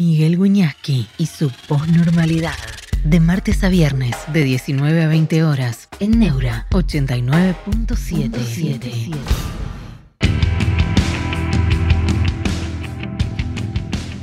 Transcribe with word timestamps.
Miguel 0.00 0.36
Guiñaski 0.38 1.06
y 1.18 1.26
su 1.26 1.52
posnormalidad. 1.68 2.56
De 3.04 3.20
martes 3.20 3.62
a 3.64 3.68
viernes, 3.68 4.16
de 4.32 4.44
19 4.44 5.02
a 5.02 5.08
20 5.08 5.44
horas, 5.44 5.90
en 6.00 6.18
Neura 6.18 6.66
89.77. 6.70 9.14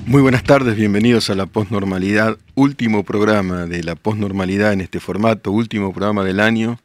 Muy 0.08 0.24
buenas 0.24 0.42
tardes, 0.42 0.76
bienvenidos 0.76 1.30
a 1.30 1.36
la 1.36 1.46
posnormalidad, 1.46 2.40
último 2.56 3.04
programa 3.04 3.68
de 3.68 3.84
la 3.84 3.94
posnormalidad 3.94 4.74
en 4.74 4.82
este 4.82 5.00
formato, 5.00 5.52
último 5.52 5.94
programa 5.94 6.24
del 6.24 6.40
año, 6.40 6.80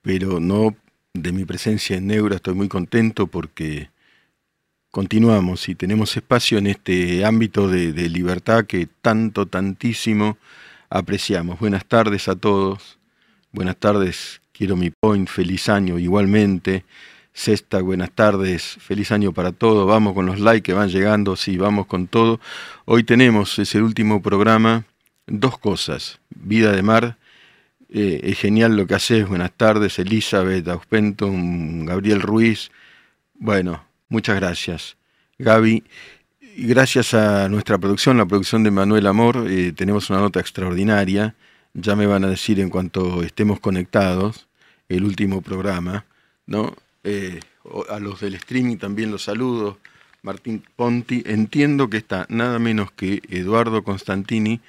pero 0.00 0.40
no 0.40 0.74
de 1.12 1.32
mi 1.32 1.44
presencia 1.44 1.98
en 1.98 2.06
Neura, 2.06 2.36
estoy 2.36 2.54
muy 2.54 2.68
contento 2.68 3.26
porque 3.26 3.90
continuamos 4.94 5.68
y 5.68 5.74
tenemos 5.74 6.16
espacio 6.16 6.56
en 6.56 6.68
este 6.68 7.24
ámbito 7.24 7.66
de, 7.66 8.08
libertad 8.08 8.64
que 8.64 8.86
tanto, 9.02 9.44
tantísimo 9.46 10.38
apreciamos. 10.88 11.58
Buenas 11.58 11.84
tardes 11.84 12.28
a 12.28 12.36
todos. 12.36 12.96
Buenas 13.50 13.76
tardes, 13.76 14.40
quiero 14.52 14.76
mi 14.76 14.90
point, 14.90 15.28
feliz 15.28 15.68
año 15.68 15.98
igualmente. 15.98 16.84
Sexta, 17.32 17.82
buenas 17.82 18.12
tardes, 18.12 18.76
feliz 18.78 19.10
año 19.10 19.32
para 19.32 19.50
todos. 19.50 19.84
Vamos 19.88 20.14
con 20.14 20.26
los 20.26 20.38
likes 20.38 20.62
que 20.62 20.74
van 20.74 20.90
llegando, 20.90 21.34
sí, 21.34 21.56
vamos 21.56 21.86
con 21.86 22.06
todo. 22.06 22.38
Hoy 22.84 23.02
tenemos, 23.02 23.58
es 23.58 23.74
el 23.74 23.82
último 23.82 24.22
programa, 24.22 24.84
dos 25.26 25.58
cosas. 25.58 26.20
Vida 26.30 26.70
de 26.70 26.82
mar, 26.82 27.16
eh, 27.88 28.20
es 28.22 28.38
genial 28.38 28.76
lo 28.76 28.86
que 28.86 28.94
haces. 28.94 29.26
Buenas 29.26 29.50
tardes, 29.50 29.98
Elizabeth 29.98 30.68
Auspenton, 30.68 31.84
Gabriel 31.84 32.22
Ruiz. 32.22 32.70
Bueno, 33.34 33.82
muchas 34.14 34.36
gracias. 34.36 34.96
Gaby, 35.38 35.82
gracias 36.56 37.14
a 37.14 37.48
nuestra 37.48 37.78
producción, 37.78 38.16
la 38.16 38.26
producción 38.26 38.62
de 38.62 38.70
Manuel 38.70 39.08
Amor, 39.08 39.46
eh, 39.48 39.72
tenemos 39.72 40.08
una 40.08 40.20
nota 40.20 40.38
extraordinaria. 40.38 41.34
Ya 41.74 41.96
me 41.96 42.06
van 42.06 42.22
a 42.22 42.28
decir 42.28 42.60
en 42.60 42.70
cuanto 42.70 43.24
estemos 43.24 43.58
conectados, 43.58 44.46
el 44.88 45.02
último 45.02 45.42
programa, 45.42 46.04
¿no? 46.46 46.76
Eh, 47.02 47.40
a 47.90 47.98
los 47.98 48.20
del 48.20 48.36
streaming 48.36 48.76
también 48.76 49.10
los 49.10 49.24
saludo. 49.24 49.78
Martín 50.22 50.62
Ponti, 50.76 51.24
entiendo 51.26 51.90
que 51.90 51.96
está 51.96 52.26
nada 52.28 52.60
menos 52.60 52.92
que 52.92 53.20
Eduardo 53.28 53.82
Constantini 53.82 54.60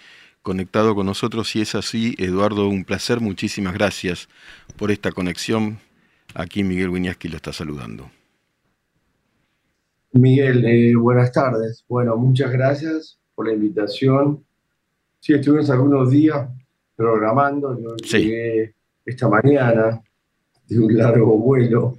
conectado 0.41 0.95
con 0.95 1.05
nosotros. 1.05 1.49
Si 1.49 1.61
es 1.61 1.75
así, 1.75 2.15
Eduardo, 2.17 2.67
un 2.67 2.83
placer. 2.83 3.19
Muchísimas 3.21 3.75
gracias 3.75 4.27
por 4.75 4.89
esta 4.89 5.11
conexión. 5.11 5.79
Aquí 6.33 6.63
Miguel 6.63 6.89
Wiñaski 6.89 7.27
lo 7.29 7.37
está 7.37 7.53
saludando. 7.53 8.09
Miguel, 10.15 10.63
eh, 10.63 10.95
buenas 10.95 11.29
tardes. 11.33 11.83
Bueno, 11.89 12.15
muchas 12.15 12.49
gracias 12.49 13.19
por 13.35 13.47
la 13.47 13.53
invitación. 13.53 14.45
Sí, 15.19 15.33
estuvimos 15.33 15.69
algunos 15.69 16.09
días 16.09 16.47
programando. 16.95 17.77
Yo 17.77 17.97
llegué 17.97 18.73
esta 19.05 19.27
mañana 19.27 20.01
de 20.69 20.79
un 20.79 20.97
largo 20.97 21.37
vuelo. 21.37 21.97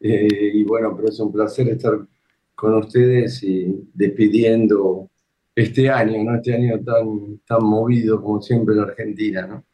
Eh, 0.00 0.52
y 0.54 0.64
bueno, 0.64 0.96
pero 0.96 1.08
es 1.08 1.20
un 1.20 1.30
placer 1.30 1.68
estar 1.68 1.98
con 2.54 2.74
ustedes 2.74 3.42
y 3.42 3.86
despidiendo 3.92 5.10
este 5.54 5.90
año, 5.90 6.24
¿no? 6.24 6.36
Este 6.36 6.54
año 6.54 6.80
tan, 6.82 7.38
tan 7.46 7.62
movido 7.64 8.22
como 8.22 8.40
siempre 8.40 8.76
en 8.76 8.80
Argentina, 8.80 9.46
¿no? 9.46 9.64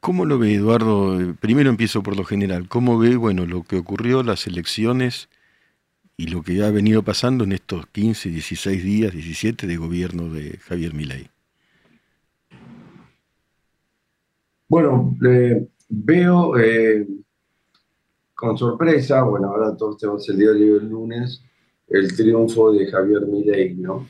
¿Cómo 0.00 0.24
lo 0.24 0.38
ve 0.38 0.54
Eduardo? 0.54 1.18
Primero 1.38 1.68
empiezo 1.68 2.02
por 2.02 2.16
lo 2.16 2.24
general. 2.24 2.66
¿Cómo 2.66 2.98
ve, 2.98 3.16
bueno, 3.16 3.44
lo 3.44 3.62
que 3.62 3.76
ocurrió, 3.76 4.22
las 4.22 4.46
elecciones 4.46 5.28
y 6.20 6.26
lo 6.26 6.42
que 6.42 6.62
ha 6.62 6.70
venido 6.70 7.02
pasando 7.02 7.44
en 7.44 7.52
estos 7.52 7.86
15, 7.86 8.28
16 8.28 8.84
días, 8.84 9.12
17 9.14 9.66
de 9.66 9.76
gobierno 9.78 10.28
de 10.28 10.58
Javier 10.58 10.92
Milei. 10.92 11.30
Bueno, 14.68 15.16
veo 15.88 16.58
eh, 16.58 17.08
con 18.34 18.58
sorpresa, 18.58 19.22
bueno, 19.22 19.48
ahora 19.48 19.74
todos 19.74 19.96
tenemos 19.96 20.28
el 20.28 20.36
diario 20.36 20.74
del 20.74 20.90
lunes, 20.90 21.42
el 21.88 22.14
triunfo 22.14 22.70
de 22.70 22.90
Javier 22.90 23.22
Milei, 23.22 23.76
¿no? 23.76 24.06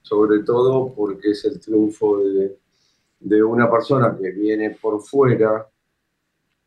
Sobre 0.00 0.44
todo 0.44 0.94
porque 0.94 1.32
es 1.32 1.44
el 1.44 1.60
triunfo 1.60 2.20
de, 2.20 2.56
de 3.20 3.42
una 3.42 3.70
persona 3.70 4.16
que 4.18 4.30
viene 4.30 4.70
por 4.70 5.02
fuera 5.02 5.68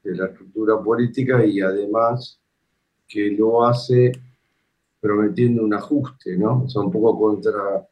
de 0.03 0.15
la 0.15 0.27
estructura 0.27 0.79
política 0.79 1.43
y 1.43 1.61
además 1.61 2.39
que 3.07 3.31
lo 3.31 3.65
hace 3.65 4.11
prometiendo 4.99 5.63
un 5.63 5.73
ajuste, 5.73 6.37
¿no? 6.37 6.63
O 6.63 6.69
sea, 6.69 6.81
un 6.81 6.91
poco 6.91 7.17
contra 7.17 7.87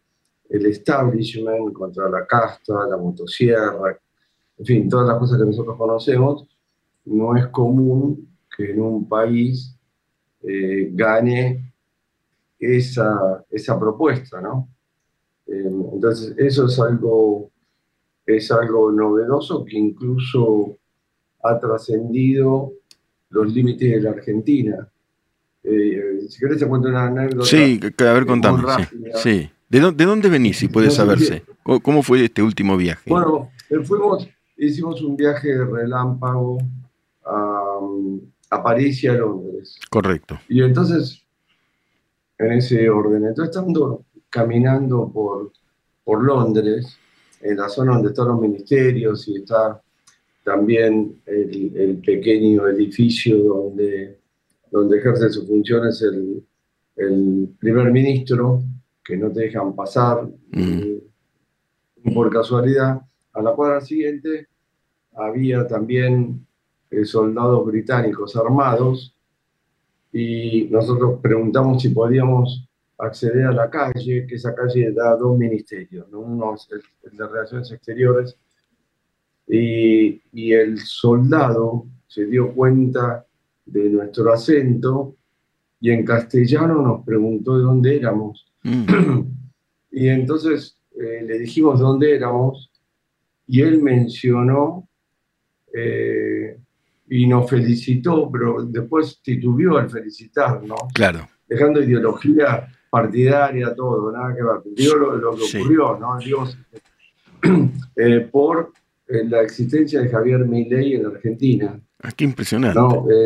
el 0.50 0.66
establishment, 0.66 1.74
contra 1.74 2.10
la 2.10 2.26
casta, 2.26 2.88
la 2.88 2.98
motosierra, 2.98 4.00
en 4.58 4.66
fin, 4.66 4.90
todas 4.90 5.08
las 5.08 5.18
cosas 5.18 5.40
que 5.40 5.46
nosotros 5.46 5.78
conocemos. 5.78 6.48
No 7.06 7.36
es 7.36 7.48
común 7.48 8.30
que 8.56 8.72
en 8.72 8.82
un 8.82 9.08
país 9.08 9.76
eh, 10.42 10.90
gane 10.94 11.74
esa, 12.60 13.44
esa 13.50 13.80
propuesta, 13.80 14.42
¿no? 14.42 14.70
Eh, 15.48 15.72
entonces, 15.94 16.36
eso 16.38 16.66
es 16.66 16.80
algo, 16.80 17.52
es 18.26 18.52
algo 18.52 18.92
novedoso 18.92 19.64
que 19.66 19.78
incluso 19.78 20.78
ha 21.44 21.60
trascendido 21.60 22.74
los 23.30 23.54
límites 23.54 23.92
de 23.92 24.02
la 24.02 24.12
Argentina. 24.12 24.90
Eh, 25.66 26.20
si 26.30 26.40
querés 26.40 26.60
te 26.60 26.68
cuento 26.68 26.90
una 26.90 27.08
anécdota. 27.08 27.46
Sí, 27.46 27.80
a 28.00 28.14
ver, 28.14 28.26
contame. 28.26 28.64
Sí, 29.16 29.50
¿De, 29.68 29.80
dónde, 29.80 30.04
¿De 30.04 30.10
dónde 30.10 30.30
venís, 30.30 30.58
si 30.58 30.68
puede 30.68 30.92
saberse? 30.92 31.44
¿Cómo 31.64 32.04
fue 32.04 32.24
este 32.26 32.44
último 32.44 32.78
viaje? 32.78 33.10
Bueno, 33.10 33.50
eh, 33.70 33.80
fuimos, 33.84 34.28
hicimos 34.58 35.02
un 35.02 35.18
viaje 35.18 35.50
de 35.50 35.66
relámpago 35.66 36.60
a, 37.26 37.80
a 38.52 38.64
París 38.64 39.04
y 39.04 39.08
a 39.08 39.14
Londres. 39.14 39.80
Correcto. 39.90 40.40
Y 40.48 40.62
entonces, 40.62 41.24
en 42.38 42.52
ese 42.52 42.88
orden, 42.90 43.26
entonces 43.26 43.56
estando 43.56 44.06
caminando 44.30 45.10
por, 45.12 45.52
por 46.04 46.24
Londres, 46.24 46.98
en 47.42 47.58
la 47.58 47.70
zona 47.70 47.94
donde 47.94 48.10
están 48.10 48.28
los 48.28 48.40
ministerios 48.40 49.28
y 49.28 49.38
está 49.38 49.82
también 50.44 51.20
el, 51.26 51.76
el 51.76 51.98
pequeño 51.98 52.68
edificio 52.68 53.38
donde 53.38 54.20
donde 54.76 54.98
ejerce 54.98 55.30
sus 55.30 55.48
funciones 55.48 56.02
el, 56.02 56.46
el 56.98 57.56
primer 57.58 57.90
ministro, 57.94 58.62
que 59.02 59.16
no 59.16 59.32
te 59.32 59.44
dejan 59.44 59.74
pasar 59.74 60.28
mm. 60.52 62.14
por 62.14 62.30
casualidad. 62.30 63.00
A 63.32 63.42
la 63.42 63.54
cuadra 63.54 63.80
siguiente 63.80 64.50
había 65.14 65.66
también 65.66 66.46
eh, 66.92 67.06
soldados 67.06 67.66
británicos 67.66 68.36
armados 68.36 69.16
y 70.12 70.68
nosotros 70.70 71.20
preguntamos 71.22 71.82
si 71.82 71.90
podíamos 71.90 72.68
acceder 72.98 73.46
a 73.46 73.54
la 73.54 73.70
calle, 73.70 74.28
que 74.28 74.36
esa 74.36 74.54
calle 74.54 74.92
da 74.92 75.16
dos 75.16 75.38
ministerios, 75.38 76.08
uno 76.12 76.56
es 76.56 76.68
el, 76.72 77.18
de 77.18 77.28
Relaciones 77.28 77.72
Exteriores, 77.72 78.38
y, 79.48 80.22
y, 80.34 80.54
el 80.54 80.80
soldado 80.80 81.86
se 82.08 82.26
dio 82.26 82.54
cuenta 82.54 83.26
de 83.66 83.90
nuestro 83.90 84.32
acento 84.32 85.16
y 85.80 85.92
en 85.92 86.06
castellano 86.06 86.82
nos 86.82 87.06
preguntó 87.06 87.58
de 87.58 87.64
dónde 87.64 87.96
éramos. 87.98 88.46
Mm. 88.64 89.22
y 89.92 90.08
entonces 90.08 90.80
eh, 91.00 91.24
le 91.26 91.40
dijimos 91.40 91.80
dónde 91.80 92.16
éramos 92.16 92.72
y 93.48 93.62
él 93.62 93.82
mencionó 93.82 94.88
eh, 95.74 96.58
y 97.08 97.28
nos 97.28 97.50
felicitó, 97.50 98.30
pero 98.32 98.64
después 98.66 99.20
titubeó 99.22 99.78
al 99.78 99.90
felicitarnos. 99.90 100.80
Claro. 100.94 101.28
Dejando 101.48 101.84
ideología 101.84 102.68
partidaria, 102.90 103.76
todo, 103.76 104.12
nada 104.12 104.34
que 104.34 104.42
ver. 104.42 104.76
Digo 104.76 104.96
lo, 104.96 105.36
que 105.36 105.58
ocurrió, 105.58 106.00
¿no? 106.00 106.18
Eh, 107.98 108.28
por 108.30 108.74
la 109.08 109.42
existencia 109.42 110.02
de 110.02 110.10
Javier 110.10 110.46
Milei 110.46 110.96
en 110.96 111.06
Argentina. 111.06 111.80
Ah, 112.04 112.12
qué 112.12 112.24
impresionante. 112.26 112.80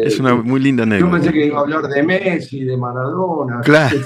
es 0.04 0.20
una 0.20 0.36
muy 0.36 0.60
linda 0.60 0.84
anécdota. 0.84 1.12
Yo 1.12 1.18
pensé 1.18 1.34
que 1.34 1.46
iba 1.48 1.58
a 1.58 1.62
hablar 1.62 1.88
de 1.88 2.04
Messi, 2.04 2.64
de 2.64 2.78
Maradona. 2.78 3.62
Claro. 3.64 3.98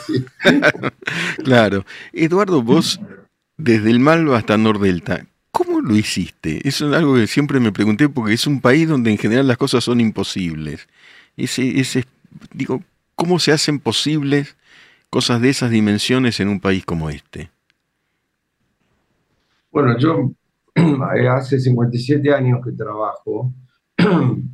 claro. 1.44 1.86
Eduardo, 2.12 2.64
vos, 2.64 3.00
desde 3.58 3.92
el 3.92 4.00
Malva 4.00 4.38
hasta 4.38 4.58
Nordelta, 4.58 5.26
¿cómo 5.52 5.82
lo 5.82 5.96
hiciste? 5.96 6.68
Eso 6.68 6.90
es 6.90 6.96
algo 6.96 7.16
que 7.16 7.28
siempre 7.28 7.60
me 7.60 7.72
pregunté 7.72 8.10
porque 8.10 8.34
es 8.34 8.48
un 8.48 8.62
país 8.62 8.88
donde 8.88 9.12
en 9.12 9.18
general 9.18 9.48
las 9.48 9.58
cosas 9.58 9.84
son 9.84 10.00
imposibles. 10.00 10.88
Ese, 11.38 11.80
ese, 11.80 12.06
digo, 12.54 12.82
¿cómo 13.16 13.40
se 13.40 13.52
hacen 13.52 13.80
posibles 13.80 14.56
cosas 15.10 15.42
de 15.42 15.50
esas 15.50 15.70
dimensiones 15.70 16.40
en 16.40 16.48
un 16.48 16.60
país 16.60 16.86
como 16.86 17.10
este? 17.10 17.52
Bueno, 19.72 19.98
yo 19.98 20.32
hace 21.30 21.60
57 21.60 22.34
años 22.34 22.60
que 22.64 22.72
trabajo 22.72 23.54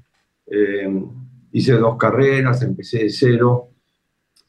Eh, 0.51 1.05
hice 1.51 1.73
dos 1.73 1.95
carreras, 1.95 2.63
empecé 2.63 3.03
de 3.03 3.09
cero. 3.11 3.67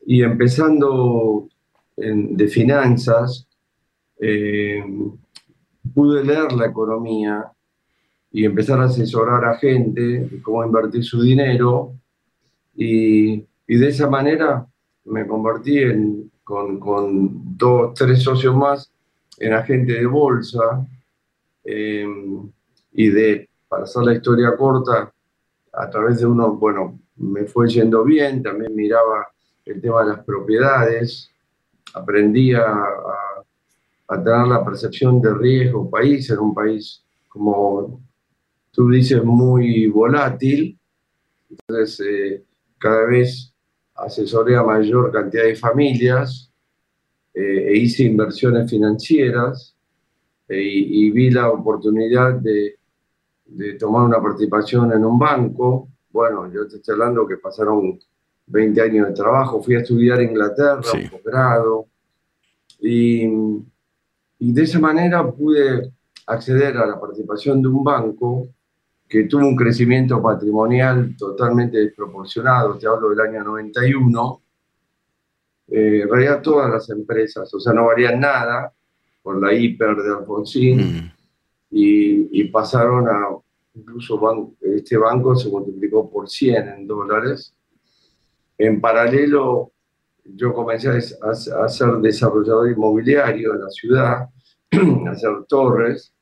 Y 0.07 0.23
empezando 0.23 1.47
de 1.95 2.49
finanzas, 2.49 3.47
eh, 4.19 4.83
pude 5.95 6.25
leer 6.25 6.53
la 6.53 6.67
economía 6.67 7.51
y 8.33 8.45
empezar 8.45 8.81
a 8.81 8.85
asesorar 8.85 9.45
a 9.45 9.59
gente 9.59 10.29
cómo 10.43 10.65
invertir 10.65 11.05
su 11.05 11.23
dinero. 11.23 11.95
Y, 12.75 13.45
de 13.67 13.89
esa 13.89 14.09
manera 14.11 14.67
me 15.05 15.27
convertí 15.27 15.79
en, 15.79 16.31
con, 16.43 16.81
con, 16.81 17.57
dos, 17.57 17.95
tres 17.95 18.23
socios 18.23 18.57
más 18.57 18.91
en 19.39 19.53
agente 19.53 19.93
de 19.93 20.07
bolsa 20.07 20.87
eh, 21.65 22.05
y 22.93 23.09
de, 23.09 23.50
para 23.71 23.85
hacer 23.85 24.03
la 24.03 24.15
historia 24.15 24.57
corta, 24.57 25.13
a 25.73 25.89
través 25.89 26.19
de 26.19 26.27
uno, 26.27 26.57
bueno, 26.57 26.99
me 27.19 27.45
fue 27.45 27.69
yendo 27.69 28.03
bien, 28.03 28.43
también 28.43 28.75
miraba 28.75 29.29
el 29.65 29.81
tema 29.81 30.03
de 30.03 30.09
las 30.09 30.25
propiedades, 30.25 31.31
aprendí 31.95 32.53
a, 32.53 32.67
a, 34.09 34.25
tener 34.25 34.49
la 34.49 34.65
percepción 34.65 35.21
de 35.23 35.33
riesgo. 35.33 35.89
País, 35.89 36.29
en 36.31 36.41
un 36.41 36.53
país, 36.53 37.05
como 37.29 38.03
tú 38.73 38.91
dices, 38.91 39.23
muy 39.23 39.87
volátil, 39.87 40.77
entonces 41.49 42.05
eh, 42.05 42.45
cada 42.77 43.07
vez 43.07 43.55
asesoré 43.95 44.57
a 44.57 44.65
mayor 44.65 45.13
cantidad 45.13 45.45
de 45.45 45.55
familias 45.55 46.53
eh, 47.33 47.69
e 47.69 47.77
hice 47.79 48.03
inversiones 48.03 48.69
financieras 48.69 49.77
eh, 50.49 50.61
y, 50.61 51.09
vi 51.13 51.31
la 51.31 51.51
oportunidad 51.51 52.35
de, 52.35 52.80
de 53.51 53.75
tomar 53.75 54.03
una 54.05 54.21
participación 54.21 54.93
en 54.93 55.05
un 55.05 55.19
banco. 55.19 55.89
Bueno, 56.11 56.51
yo 56.53 56.67
te 56.69 56.77
estoy 56.77 56.95
hablando 56.95 57.27
que 57.27 57.37
pasaron 57.37 57.99
20 58.47 58.81
años 58.81 59.09
de 59.09 59.15
trabajo, 59.15 59.63
fui 59.63 59.77
a 59.77 59.81
estudiar 59.81 60.19
a 60.19 60.23
Inglaterra, 60.23 60.83
un 60.93 61.11
posgrado, 61.11 61.87
y, 62.81 63.25
y, 64.39 64.53
de 64.53 64.63
esa 64.63 64.79
manera 64.81 65.31
pude 65.31 65.93
acceder 66.27 66.77
a 66.77 66.87
la 66.87 66.99
participación 66.99 67.61
de 67.61 67.69
un 67.69 67.85
banco 67.85 68.49
que 69.09 69.25
tuvo 69.25 69.47
un 69.47 69.57
crecimiento 69.57 70.23
patrimonial 70.23 71.15
totalmente 71.17 71.79
desproporcionado, 71.79 72.79
te 72.79 72.87
hablo 72.87 73.11
del 73.11 73.21
año 73.21 73.45
91, 73.45 74.43
eh, 75.69 76.01
en 76.03 76.09
realidad 76.09 76.43
todas 76.43 76.71
las 76.71 76.89
empresas, 76.91 77.53
o 77.53 77.61
sea, 77.61 77.73
no 77.73 77.87
valían 77.87 78.21
nada 78.21 78.73
por 79.23 79.41
la 79.41 79.53
hiper 79.53 79.97
de 79.97 80.17
Alfonsín, 80.17 80.79
mm. 80.79 81.13
Y, 81.71 82.41
y, 82.41 82.45
pasaron 82.49 83.09
a, 83.09 83.29
incluso 83.75 84.55
este 84.61 84.97
banco 84.97 85.37
se 85.37 85.49
multiplicó 85.49 86.11
por 86.11 86.29
100 86.29 86.69
en 86.69 86.87
dólares, 86.87 87.55
en 88.59 88.81
paralelo, 88.81 89.73
yo 90.25 90.53
comencé 90.53 90.91
a, 90.91 91.69
ser 91.69 91.97
desarrollador 92.03 92.71
inmobiliario 92.71 93.55
en 93.55 93.61
la 93.61 93.71
ciudad, 93.71 94.29
a 95.07 95.11
hacer 95.11 95.31
torres, 95.49 96.13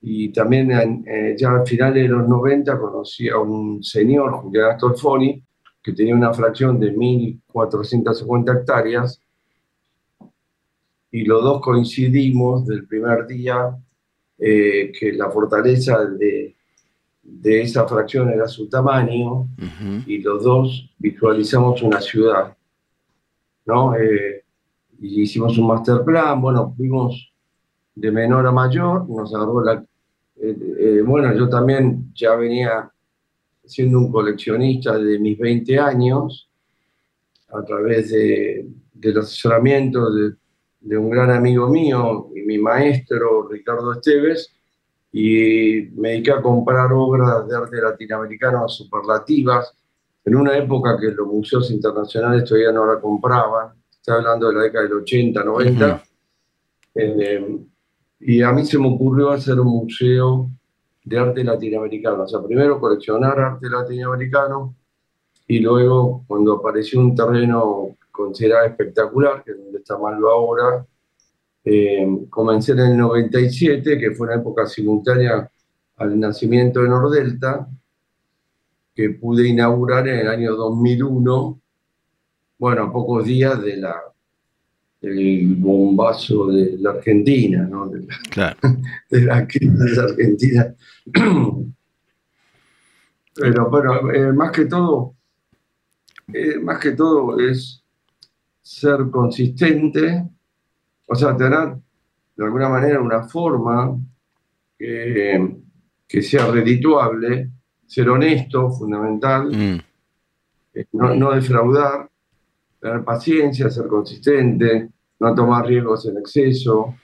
y 0.00 0.32
también 0.32 0.70
eh, 1.06 1.34
ya 1.36 1.56
a 1.56 1.64
finales 1.64 2.04
de 2.04 2.08
los 2.08 2.28
90 2.28 2.78
conocí 2.78 3.28
a 3.28 3.38
un 3.38 3.82
señor, 3.82 4.32
Julián 4.32 4.72
Astolfoni, 4.72 5.42
que 5.82 5.92
tenía 5.92 6.14
una 6.14 6.32
fracción 6.32 6.78
de 6.78 6.94
1.450 6.94 8.60
hectáreas, 8.60 9.20
y 11.10 11.24
los 11.24 11.42
dos 11.42 11.60
coincidimos 11.62 12.66
del 12.66 12.86
primer 12.86 13.26
día 13.26 13.76
eh, 14.38 14.92
que 14.98 15.12
la 15.12 15.30
fortaleza 15.30 16.04
de, 16.04 16.56
de 17.26 17.62
esa 17.62 17.86
fracción 17.86 18.30
era 18.30 18.46
su 18.46 18.68
tamaño 18.68 19.48
y 20.06 20.18
los 20.18 20.44
dos 20.44 20.90
visualizamos 20.98 21.82
una 21.82 22.00
ciudad, 22.00 22.56
¿no? 23.64 23.96
Eh, 23.96 24.44
y 25.00 25.22
hicimos 25.22 25.58
un 25.58 25.66
master 25.66 26.02
plan, 26.04 26.40
bueno, 26.40 26.72
fuimos 26.76 27.32
de 27.94 28.10
menor 28.10 28.46
a 28.46 28.52
mayor, 28.52 29.08
nos 29.08 29.34
agarró 29.34 29.62
la... 29.62 29.84
Eh, 30.40 30.56
eh, 30.78 31.02
bueno, 31.04 31.34
yo 31.36 31.48
también 31.48 32.12
ya 32.14 32.34
venía 32.36 32.90
siendo 33.64 33.98
un 33.98 34.12
coleccionista 34.12 34.96
de 34.98 35.18
mis 35.18 35.38
20 35.38 35.78
años, 35.78 36.48
a 37.48 37.62
través 37.64 38.10
de, 38.10 38.68
del 38.92 39.18
asesoramiento 39.18 40.10
de, 40.12 40.34
de 40.80 40.96
un 40.96 41.10
gran 41.10 41.30
amigo 41.30 41.68
mío 41.68 42.28
y 42.34 42.42
mi 42.42 42.58
maestro, 42.58 43.48
Ricardo 43.48 43.92
Esteves, 43.92 44.54
y 45.12 45.88
me 45.96 46.10
dediqué 46.10 46.32
a 46.32 46.42
comprar 46.42 46.92
obras 46.92 47.46
de 47.48 47.56
arte 47.56 47.80
latinoamericano 47.80 48.68
superlativas, 48.68 49.74
en 50.24 50.36
una 50.36 50.56
época 50.56 50.98
que 51.00 51.12
los 51.12 51.26
museos 51.26 51.70
internacionales 51.70 52.44
todavía 52.44 52.72
no 52.72 52.84
la 52.84 53.00
compraban, 53.00 53.68
estoy 53.90 54.16
hablando 54.16 54.48
de 54.48 54.54
la 54.54 54.62
década 54.62 54.84
del 54.84 54.94
80, 54.94 55.44
90, 55.44 56.02
eh, 56.96 57.58
y 58.20 58.42
a 58.42 58.52
mí 58.52 58.64
se 58.64 58.78
me 58.78 58.88
ocurrió 58.88 59.30
hacer 59.30 59.58
un 59.60 59.68
museo 59.68 60.50
de 61.04 61.18
arte 61.18 61.44
latinoamericano, 61.44 62.24
o 62.24 62.28
sea, 62.28 62.42
primero 62.42 62.80
coleccionar 62.80 63.38
arte 63.38 63.70
latinoamericano, 63.70 64.74
y 65.46 65.60
luego 65.60 66.24
cuando 66.26 66.54
apareció 66.54 67.00
un 67.00 67.14
terreno 67.14 67.96
considerado 68.16 68.66
espectacular, 68.66 69.44
que 69.44 69.52
es 69.52 69.58
donde 69.58 69.78
está 69.78 69.98
Malva 69.98 70.30
ahora, 70.30 70.86
eh, 71.64 72.06
comencé 72.30 72.72
en 72.72 72.78
el 72.78 72.96
97, 72.96 73.98
que 73.98 74.12
fue 74.12 74.28
una 74.28 74.36
época 74.36 74.66
simultánea 74.66 75.50
al 75.96 76.18
nacimiento 76.18 76.82
de 76.82 76.88
Nordelta, 76.88 77.68
que 78.94 79.10
pude 79.10 79.48
inaugurar 79.48 80.08
en 80.08 80.20
el 80.20 80.28
año 80.28 80.54
2001, 80.54 81.60
bueno, 82.58 82.82
a 82.82 82.92
pocos 82.92 83.24
días 83.26 83.60
de 83.60 83.76
la, 83.76 83.96
del 85.00 85.56
bombazo 85.56 86.46
de 86.46 86.78
la 86.78 86.90
Argentina, 86.90 87.66
¿no? 87.68 87.88
De 87.88 88.00
la, 88.00 88.14
claro. 88.30 88.56
de 89.10 89.20
la 89.22 89.46
crisis 89.46 89.98
argentina. 89.98 90.74
Pero 93.34 93.70
bueno, 93.70 94.10
eh, 94.12 94.32
más 94.32 94.50
que 94.50 94.64
todo, 94.64 95.14
eh, 96.32 96.58
más 96.58 96.78
que 96.78 96.92
todo 96.92 97.38
es 97.38 97.82
ser 98.66 99.10
consistente 99.12 100.28
o 101.06 101.14
sea, 101.14 101.36
tener 101.36 101.76
de 102.36 102.44
alguna 102.44 102.68
manera 102.68 103.00
una 103.00 103.22
forma 103.22 103.96
que, 104.76 105.62
sea 106.20 106.50
redituable, 106.50 107.50
ser 107.86 108.08
honesto, 108.10 108.70
fundamental, 108.70 109.48
mm. 109.48 109.80
eh, 110.74 110.86
no, 110.92 111.32
defraudar, 111.32 112.10
tener 112.80 113.04
paciencia, 113.04 113.70
ser 113.70 113.86
consistente, 113.86 114.90
no 115.20 115.34
tomar 115.34 115.66
riesgos 115.66 116.06
en 116.06 116.18
exceso, 116.18 116.94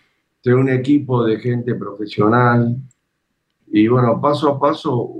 tener 0.43 0.58
un 0.58 0.69
equipo 0.69 1.25
de 1.25 1.38
gente 1.38 1.75
profesional 1.75 2.77
y 3.69 3.89
bueno, 3.89 4.20
paso 4.20 4.51
a 4.51 4.60
paso 4.60 5.15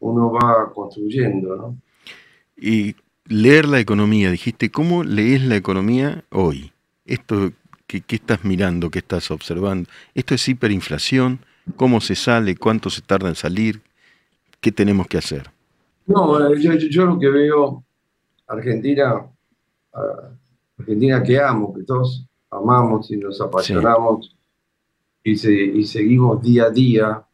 uno 0.00 0.32
va 0.32 0.70
construyendo, 0.74 1.56
¿no? 1.56 1.78
Y 2.56 2.94
leer 3.26 3.66
la 3.66 3.80
economía, 3.80 4.30
dijiste, 4.30 4.70
¿cómo 4.70 5.04
lees 5.04 5.42
la 5.42 5.56
economía 5.56 6.24
hoy? 6.30 6.72
Esto 7.04 7.52
¿Qué, 7.86 8.16
estás 8.16 8.44
mirando? 8.44 8.90
¿Qué 8.90 9.00
estás 9.00 9.30
observando? 9.30 9.88
¿Esto 10.14 10.34
es 10.34 10.48
hiperinflación? 10.48 11.40
¿Cómo 11.76 12.00
se 12.00 12.14
sale? 12.14 12.56
¿Cuánto 12.56 12.90
se 12.90 13.02
tarda 13.02 13.28
en 13.28 13.34
salir? 13.34 13.82
¿Qué 14.60 14.72
tenemos 14.72 15.06
que 15.06 15.18
hacer? 15.18 15.50
No, 16.06 16.52
eh, 16.52 16.58
yo, 16.90 17.06
lo 17.06 17.18
que 17.18 17.28
veo, 17.28 17.84
Argentina, 18.46 19.26
Argentina 20.78 21.22
que 21.22 21.38
amo, 21.38 21.74
que 21.74 21.82
todos 21.82 22.26
amamos 22.50 23.10
y 23.10 23.16
nos 23.16 23.40
apasionamos 23.40 24.34
y, 25.22 25.32
y, 25.32 25.86
seguimos 25.86 26.42
día 26.42 26.64
a 26.64 26.70
día, 26.70 27.24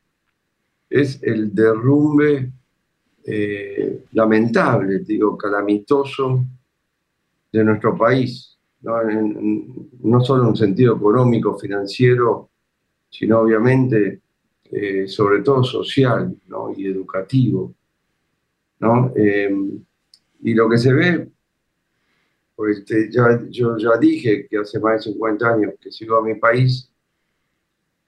es 0.88 1.20
el 1.22 1.54
derrumbe 1.54 2.52
eh, 3.30 4.04
lamentable, 4.12 5.00
digo, 5.00 5.36
calamitoso 5.36 6.44
de 7.52 7.64
nuestro 7.64 7.96
país 7.96 8.50
no, 8.82 10.20
solo 10.24 10.42
en 10.42 10.48
un 10.48 10.56
sentido 10.56 10.96
económico, 10.96 11.58
financiero, 11.58 12.50
sino 13.10 13.40
obviamente, 13.40 14.20
eh, 14.64 15.06
sobre 15.06 15.42
todo 15.42 15.62
social 15.64 16.34
y 16.76 16.86
educativo. 16.86 17.74
Em, 19.14 19.84
y 20.42 20.54
lo 20.54 20.68
que 20.70 20.78
se 20.78 20.92
ve, 20.92 21.28
pues 22.56 22.84
ya, 23.10 23.40
yo 23.50 23.76
ya 23.76 23.96
dije 23.98 24.46
que 24.48 24.58
hace 24.58 24.78
más 24.80 25.04
de 25.04 25.12
50 25.12 25.48
años 25.48 25.74
que 25.80 25.90
sigo 25.90 26.16
a 26.16 26.22
mi 26.22 26.34
país, 26.36 26.90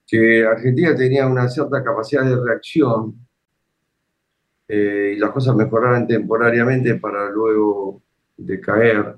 que 0.07 0.45
Argentina 0.45 0.95
tenía 0.95 1.27
una 1.27 1.49
cierta 1.49 1.83
capacidad 1.83 2.25
de 2.25 2.37
reacción 2.37 3.22
eh, 4.75 5.13
y 5.15 5.19
las 5.19 5.33
cosas 5.33 5.55
mejoraran 5.55 6.07
temporariamente 6.07 6.95
para 6.95 7.29
luego 7.31 8.01
decaer. 8.39 9.17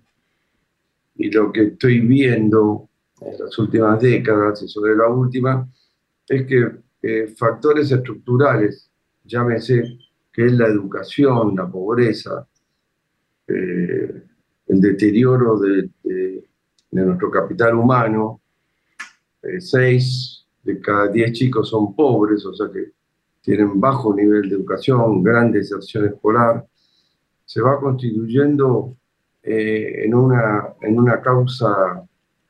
Y 1.14 1.30
lo 1.30 1.52
que 1.52 1.66
estoy 1.66 2.00
viendo 2.00 2.88
en 3.20 3.38
las 3.38 3.56
últimas 3.58 4.00
décadas 4.00 4.62
y 4.64 4.68
sobre 4.68 4.96
la 4.96 5.06
última 5.06 5.68
es 6.26 6.46
que 6.46 6.82
factores 7.36 7.92
estructurales, 7.92 8.90
llámese 9.24 9.98
que 10.32 10.46
es 10.46 10.52
la 10.54 10.66
educación, 10.66 11.54
la 11.54 11.70
pobreza, 11.70 12.48
eh, 13.46 14.22
el 14.66 14.80
deterioro 14.80 15.58
de, 15.60 15.90
nuestro 16.90 17.30
capital 17.30 17.74
humano, 17.74 18.40
eh, 19.42 19.60
seis 19.60 20.44
de 20.64 20.80
cada 20.80 21.08
diez 21.08 21.32
chicos 21.32 21.68
son 21.68 21.94
pobres, 21.94 22.44
o 22.44 22.54
sea 22.54 22.66
que 22.72 22.92
tienen 23.44 23.78
bajo 23.78 24.14
nivel 24.14 24.48
de 24.48 24.56
educación, 24.56 25.22
gran 25.22 25.52
deserción 25.52 26.06
escolar, 26.06 26.66
se 27.44 27.60
va 27.60 27.78
constituyendo 27.78 28.96
eh, 29.42 30.04
en, 30.04 30.14
una, 30.14 30.74
en 30.80 30.98
una 30.98 31.20
causa 31.20 32.02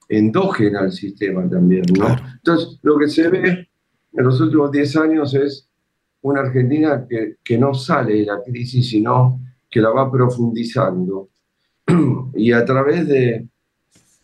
endógena 0.09 0.81
al 0.81 0.93
sistema 0.93 1.49
también. 1.51 1.83
¿no? 1.99 2.07
Entonces, 2.37 2.79
lo 2.83 2.97
que 2.97 3.09
se 3.09 3.29
ve 3.29 3.69
en 4.13 4.25
los 4.25 4.41
últimos 4.41 4.71
10 4.71 4.97
años 4.97 5.35
es 5.35 5.69
una 6.23 6.43
Argentina 6.43 7.05
que, 7.09 7.39
que 7.43 7.59
no 7.59 7.75
sale 7.75 8.15
de 8.15 8.27
la 8.27 8.41
crisis, 8.41 8.89
sino 8.89 9.41
que 9.69 9.81
la 9.81 9.91
va 9.91 10.11
profundizando. 10.11 11.31
y 12.37 12.53
a 12.53 12.65
través 12.65 13.09
de, 13.09 13.49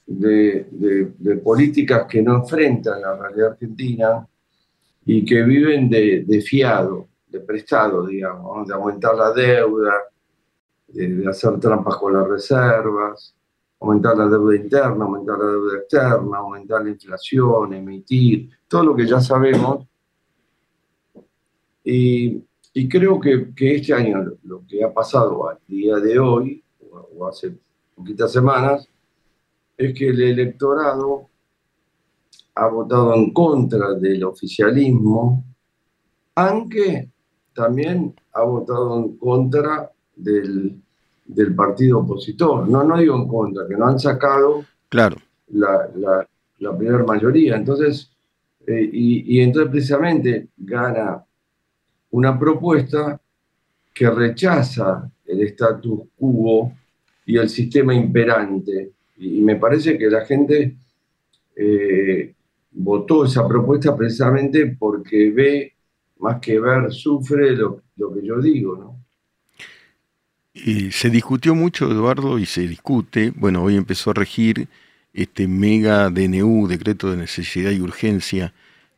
de, 0.06 1.36
políticas 1.42 2.06
que 2.08 2.22
no 2.22 2.36
enfrentan 2.36 3.00
la 3.00 3.16
realidad 3.16 3.52
argentina 3.52 4.26
y 5.04 5.24
que 5.24 5.42
viven 5.42 5.88
de, 5.88 6.42
fiado, 6.42 7.08
de 7.26 7.40
prestado, 7.40 8.06
digamos, 8.06 8.68
de 8.68 8.74
aumentar 8.74 9.14
la 9.14 9.32
deuda, 9.32 9.94
de, 10.88 11.26
hacer 11.28 11.58
trampas 11.58 11.96
con 11.96 12.12
las 12.12 12.28
reservas, 12.28 13.34
aumentar 13.80 14.16
la 14.16 14.26
deuda 14.26 14.56
interna, 14.56 15.04
aumentar 15.04 15.38
la 15.38 15.46
deuda 15.46 15.78
externa, 15.78 16.38
aumentar 16.38 16.84
la 16.84 16.90
inflación, 16.90 17.72
emitir, 17.72 18.50
todo 18.68 18.84
lo 18.84 18.96
que 18.96 19.06
ya 19.06 19.20
sabemos. 19.20 19.86
Y, 21.82 22.44
creo 22.88 23.18
que, 23.18 23.52
este 23.56 23.94
año, 23.94 24.36
lo 24.44 24.64
que 24.66 24.84
ha 24.84 24.92
pasado 24.92 25.48
al 25.48 25.58
día 25.66 25.96
de 25.96 26.18
hoy, 26.18 26.62
o 26.90 27.26
hace 27.26 27.56
poquitas 27.94 28.32
semanas, 28.32 28.88
es 29.76 29.94
que 29.94 30.08
el 30.08 30.20
electorado 30.20 31.29
ha 32.54 32.68
votado 32.68 33.14
en 33.14 33.32
contra 33.32 33.94
del 33.94 34.24
oficialismo, 34.24 35.44
aunque 36.34 37.10
también 37.54 38.14
ha 38.32 38.42
votado 38.42 38.98
en 38.98 39.16
contra 39.16 39.90
del, 40.16 40.82
partido 41.56 42.00
opositor. 42.00 42.68
No, 42.68 42.84
no 42.84 42.98
digo 42.98 43.16
en 43.16 43.28
contra, 43.28 43.66
que 43.68 43.76
no 43.76 43.86
han 43.86 43.98
sacado 43.98 44.64
claro. 44.88 45.16
la, 45.48 45.88
la, 46.58 46.76
primera 46.76 47.04
mayoría. 47.04 47.56
Entonces, 47.56 48.10
eh, 48.66 48.90
y, 48.92 49.36
y 49.36 49.40
entonces 49.40 49.70
precisamente 49.70 50.48
gana 50.56 51.24
una 52.10 52.38
propuesta 52.38 53.20
que 53.94 54.10
rechaza 54.10 55.10
el 55.26 55.40
status 55.42 56.00
quo 56.16 56.72
y 57.26 57.36
el 57.36 57.48
sistema 57.48 57.94
imperante 57.94 58.92
y, 59.16 59.40
me 59.42 59.56
parece 59.56 59.98
que 59.98 60.08
la 60.08 60.24
gente 60.24 60.76
eh, 61.54 62.34
votó 62.70 63.24
esa 63.24 63.46
propuesta 63.46 63.96
precisamente 63.96 64.76
porque 64.78 65.30
ve, 65.30 65.74
más 66.18 66.40
que 66.40 66.58
ver, 66.60 66.92
sufre 66.92 67.56
lo, 67.56 67.82
que 67.96 68.24
yo 68.24 68.40
digo, 68.40 68.76
¿no? 68.76 69.00
Se 70.90 71.10
discutió 71.10 71.54
mucho, 71.54 71.90
Eduardo, 71.90 72.38
y 72.38 72.46
se 72.46 72.66
discute, 72.66 73.32
bueno, 73.36 73.62
hoy 73.62 73.76
empezó 73.76 74.10
a 74.10 74.14
regir 74.14 74.68
este 75.12 75.48
mega 75.48 76.10
DNU, 76.10 76.66
decreto 76.66 77.10
de 77.10 77.16
necesidad 77.16 77.70
y 77.70 77.80
urgencia. 77.80 78.52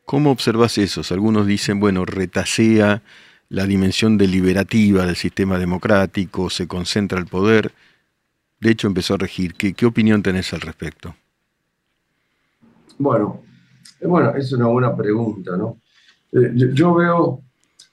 ¿Cómo 0.05 0.31
observas 0.31 0.77
eso? 0.77 1.01
Algunos 1.13 1.47
dicen, 1.47 1.79
bueno, 1.79 2.05
retasea 2.05 3.01
la 3.49 3.65
dimensión 3.65 4.17
deliberativa 4.17 5.05
del 5.05 5.15
sistema 5.15 5.59
democrático, 5.59 6.49
se 6.49 6.67
concentra 6.67 7.19
el 7.19 7.27
poder 7.27 7.71
de 8.63 8.71
hecho 8.71 8.87
empezó 8.87 9.15
a 9.15 9.17
regir. 9.17 9.55
¿Qué, 9.55 9.73
qué 9.73 9.85
opinión 9.85 10.23
tenés 10.23 10.53
al 10.53 10.61
respecto? 10.61 11.15
Bueno, 12.97 13.41
bueno, 14.07 14.35
es 14.35 14.51
una 14.53 14.67
buena 14.67 14.95
pregunta, 14.95 15.55
¿no? 15.57 15.77
Eh, 16.31 16.51
yo, 16.55 16.95
veo 16.95 17.41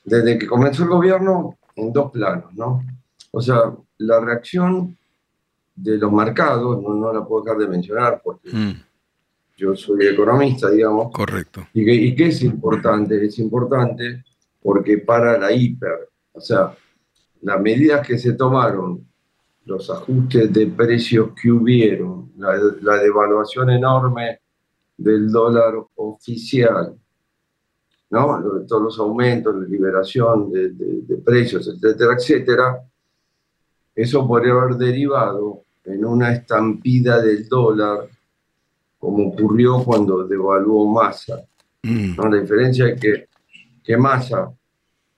desde 0.04 0.38
que 0.38 0.46
comenzó 0.46 0.84
el 0.84 0.88
gobierno 0.88 1.58
en 1.76 1.92
dos 1.92 2.10
planos, 2.10 2.54
¿no? 2.54 2.82
O 3.32 3.40
sea, 3.40 3.74
la 3.98 4.20
reacción 4.20 4.96
de 5.74 5.98
los 5.98 6.12
mercados, 6.12 6.82
no, 6.82 7.12
la 7.12 7.24
puedo 7.24 7.44
dejar 7.44 7.58
de 7.58 7.68
mencionar 7.68 8.20
porque 8.22 8.50
mm. 8.50 8.82
yo 9.56 9.76
soy 9.76 10.06
economista, 10.06 10.70
digamos. 10.70 11.12
Correcto. 11.12 11.66
Y 11.74 11.84
que, 11.84 11.94
y 11.94 12.14
que 12.14 12.26
es 12.26 12.42
importante, 12.42 13.24
es 13.24 13.38
importante 13.38 14.24
porque 14.62 14.98
para 14.98 15.38
la 15.38 15.52
hiper, 15.52 16.08
o 16.32 16.40
sea, 16.40 16.74
las 17.42 17.60
medidas 17.60 18.06
que 18.06 18.18
se 18.18 18.34
tomaron 18.34 19.06
los 19.64 19.90
ajustes 19.90 20.52
de 20.52 20.66
precios 20.66 21.30
que 21.40 21.50
hubieron, 21.50 22.32
la, 22.36 22.96
devaluación 22.96 23.70
enorme 23.70 24.40
del 24.96 25.30
dólar 25.30 25.74
oficial, 26.14 26.96
¿no? 28.10 28.42
todos 28.66 28.82
los 28.82 28.98
aumentos, 28.98 29.54
la 29.54 29.68
liberación 29.68 30.50
de, 30.50 31.16
precios, 31.24 31.68
etcétera, 31.68 32.14
etcétera, 32.14 32.82
eso 33.94 34.26
podría 34.26 34.52
haber 34.52 34.76
derivado 34.76 35.64
en 35.84 36.04
una 36.04 36.32
estampida 36.32 37.20
del 37.20 37.48
dólar, 37.48 38.08
como 38.98 39.28
ocurrió 39.28 39.82
cuando 39.84 40.26
devaluó 40.26 40.86
Massa. 40.86 41.46
Mm. 41.82 42.16
¿no? 42.16 42.28
La 42.28 42.40
diferencia 42.40 42.88
es 42.88 43.00
que, 43.00 43.28
que 43.82 43.96
Massa 43.96 44.52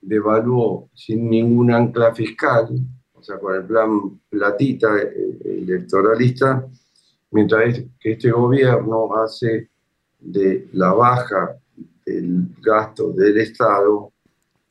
devaluó 0.01 0.91
sin 0.95 1.31
ningún 1.31 1.73
ancla 1.73 2.15
fiscal, 2.15 2.69
o 3.15 3.23
sea, 3.23 3.39
con 3.39 3.55
el 3.55 3.65
plan 3.65 4.21
platita 4.29 4.99
eh, 4.99 5.39
electoralista, 5.45 6.67
mientras 7.31 7.81
que 8.01 8.13
este 8.13 8.31
gobierno 8.31 9.15
hace 9.17 9.71
de 10.23 10.69
la 10.73 10.93
baja 10.93 11.57
del 12.07 12.49
gasto 12.61 13.12
del 13.12 13.38
Estado 13.38 14.12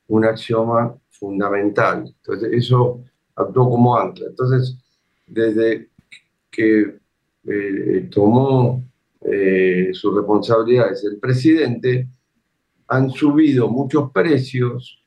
un 0.08 0.26
axioma 0.26 0.96
fundamental. 1.10 2.06
Entonces, 2.06 2.50
eso 2.52 3.04
actuó 3.36 3.70
como 3.70 3.96
ancla. 3.98 4.28
Entonces, 4.28 4.78
desde 5.26 5.90
que 6.50 6.98
eh, 7.46 8.10
tomó 8.12 8.84
eh, 9.22 9.90
sus 9.94 10.16
responsabilidades 10.16 11.04
el 11.06 11.18
presidente, 11.18 12.08
han 12.88 13.10
subido 13.10 13.70
muchos 13.70 14.12
precios, 14.12 15.02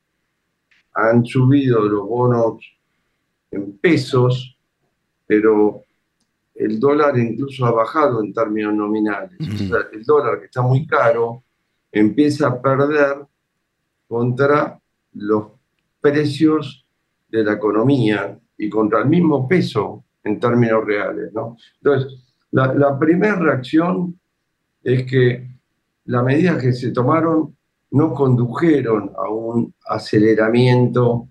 han 0.95 1.25
subido 1.25 1.83
los 1.83 2.09
bonos 2.09 2.65
en 3.51 3.77
pesos, 3.79 4.57
pero 5.27 5.84
el 6.55 6.79
dólar 6.79 7.19
incluso 7.19 7.67
ha 7.67 7.73
bajado 7.73 8.23
en 8.23 8.33
términos 8.33 8.75
nominales. 8.75 9.39
el 9.41 10.03
dólar, 10.05 10.39
que 10.39 10.47
está 10.47 10.63
muy 10.63 10.87
caro, 10.87 11.43
empieza 11.91 12.49
a 12.49 12.63
perder 12.63 13.19
contra 14.07 14.79
los 15.15 15.47
precios 16.01 16.87
de 17.29 17.45
la 17.45 17.55
economía 17.55 18.39
y 18.57 18.69
contra 18.69 19.01
el 19.01 19.07
mismo 19.07 19.49
peso 19.49 20.05
en 20.23 20.39
términos 20.39 20.85
reales. 20.85 21.33
¿no? 21.33 21.57
Entonces, 21.83 22.35
la, 22.51 22.73
la 22.75 22.99
primera 22.99 23.37
reacción 23.37 24.19
es 24.83 25.05
que 25.05 25.49
las 26.05 26.23
medidas 26.23 26.63
que 26.63 26.73
se 26.73 26.93
tomaron 26.93 27.57
no 27.91 28.13
condujeron 28.13 29.13
a 29.17 29.29
un 29.29 29.73
aceleramiento 29.87 31.29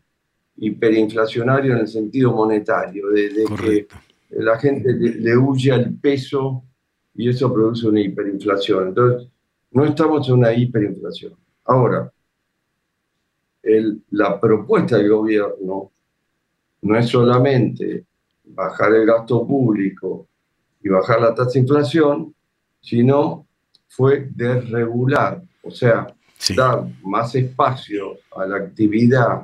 hiperinflacionario 0.56 1.74
en 1.74 1.80
el 1.80 1.88
sentido 1.88 2.32
monetario, 2.32 3.10
de, 3.10 3.46
que 3.60 3.88
la 4.38 4.58
gente 4.58 4.94
le, 4.94 5.38
huye 5.38 5.72
al 5.72 5.94
peso 5.94 6.64
y 7.16 7.30
eso 7.30 7.54
produce 7.54 7.88
una 7.88 8.02
hiperinflación. 8.02 8.90
Entonces, 8.90 9.30
no 9.72 9.86
estamos 9.86 10.28
en 10.28 10.36
una 10.36 10.54
hiperinflación. 10.54 11.34
Ahora, 11.66 12.12
la 14.12 14.40
propuesta 14.40 14.98
del 14.98 15.10
gobierno 15.10 15.92
no 16.82 16.98
es 16.98 17.08
solamente 17.08 18.06
bajar 18.44 18.94
el 18.94 19.06
gasto 19.06 19.48
público 19.48 20.28
y 20.82 20.90
bajar 20.90 21.22
la 21.22 21.34
tasa 21.34 21.52
de 21.54 21.60
inflación, 21.60 22.36
sino 22.82 23.48
fue 23.88 24.28
desregular, 24.36 25.42
o 25.62 25.72
sea, 25.72 26.14
dar 26.56 26.86
más 27.04 27.34
espacio 27.36 28.18
a 28.36 28.46
la 28.46 28.58
actividad 28.58 29.44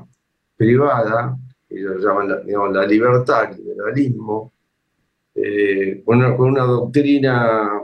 privada, 0.57 1.37
que 1.67 1.79
ellos 1.79 2.03
llaman 2.03 2.27
la, 2.27 2.81
la 2.81 2.85
libertad, 2.85 3.53
el 3.53 3.63
liberalismo, 3.63 4.51
eh, 5.41 6.01
con, 6.03 6.21
una, 6.21 6.63
doctrina 6.63 7.81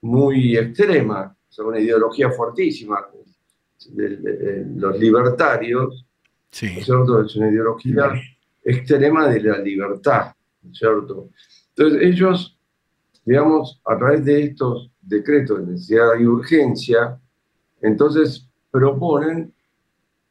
muy 0.00 0.56
extrema, 0.56 1.36
o 1.58 1.62
una 1.64 1.78
ideología 1.78 2.30
fortísima 2.30 3.06
de, 3.90 4.64
los 4.76 4.98
libertarios, 4.98 6.06
es 6.50 6.88
una 6.88 7.50
ideología 7.50 8.12
extrema 8.64 9.28
de 9.28 9.42
la 9.42 9.58
libertad, 9.58 10.32
¿cierto? 10.72 11.28
Entonces 11.76 12.02
ellos, 12.02 12.58
digamos, 13.26 13.80
a 13.84 13.98
través 13.98 14.24
de 14.24 14.44
estos 14.44 14.90
decretos 15.02 15.58
de 15.60 15.72
necesidad 15.72 16.18
y 16.18 16.24
urgencia, 16.24 17.20
entonces 17.82 18.48
proponen 18.70 19.52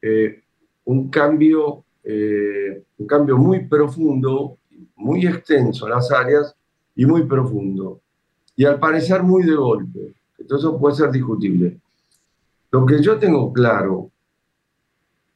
eh, 0.02 0.42
un 0.84 1.10
cambio, 1.10 1.84
eh, 2.02 2.82
un 2.98 3.06
cambio 3.06 3.36
muy 3.36 3.66
profundo, 3.66 4.58
muy 5.00 5.26
extenso 5.26 5.86
en 5.86 5.92
las 5.92 6.10
áreas 6.12 6.54
y 6.94 7.06
muy 7.06 7.24
profundo. 7.24 8.00
Y 8.56 8.64
al 8.64 8.78
parecer 8.78 9.22
muy 9.22 9.44
de 9.44 9.54
golpe. 9.54 10.14
Entonces 10.38 10.70
puede 10.78 10.96
ser 10.96 11.10
discutible. 11.10 11.80
Lo 12.70 12.86
que 12.86 13.02
yo 13.02 13.18
tengo 13.18 13.52
claro, 13.52 14.10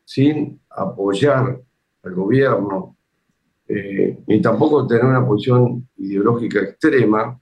sin 0.05 0.61
apoyar 0.71 1.61
al 2.03 2.15
gobierno, 2.15 2.97
eh, 3.67 4.19
ni 4.27 4.41
tampoco 4.41 4.87
tener 4.87 5.05
una 5.05 5.27
posición 5.27 5.89
ideológica 5.97 6.61
extrema, 6.61 7.41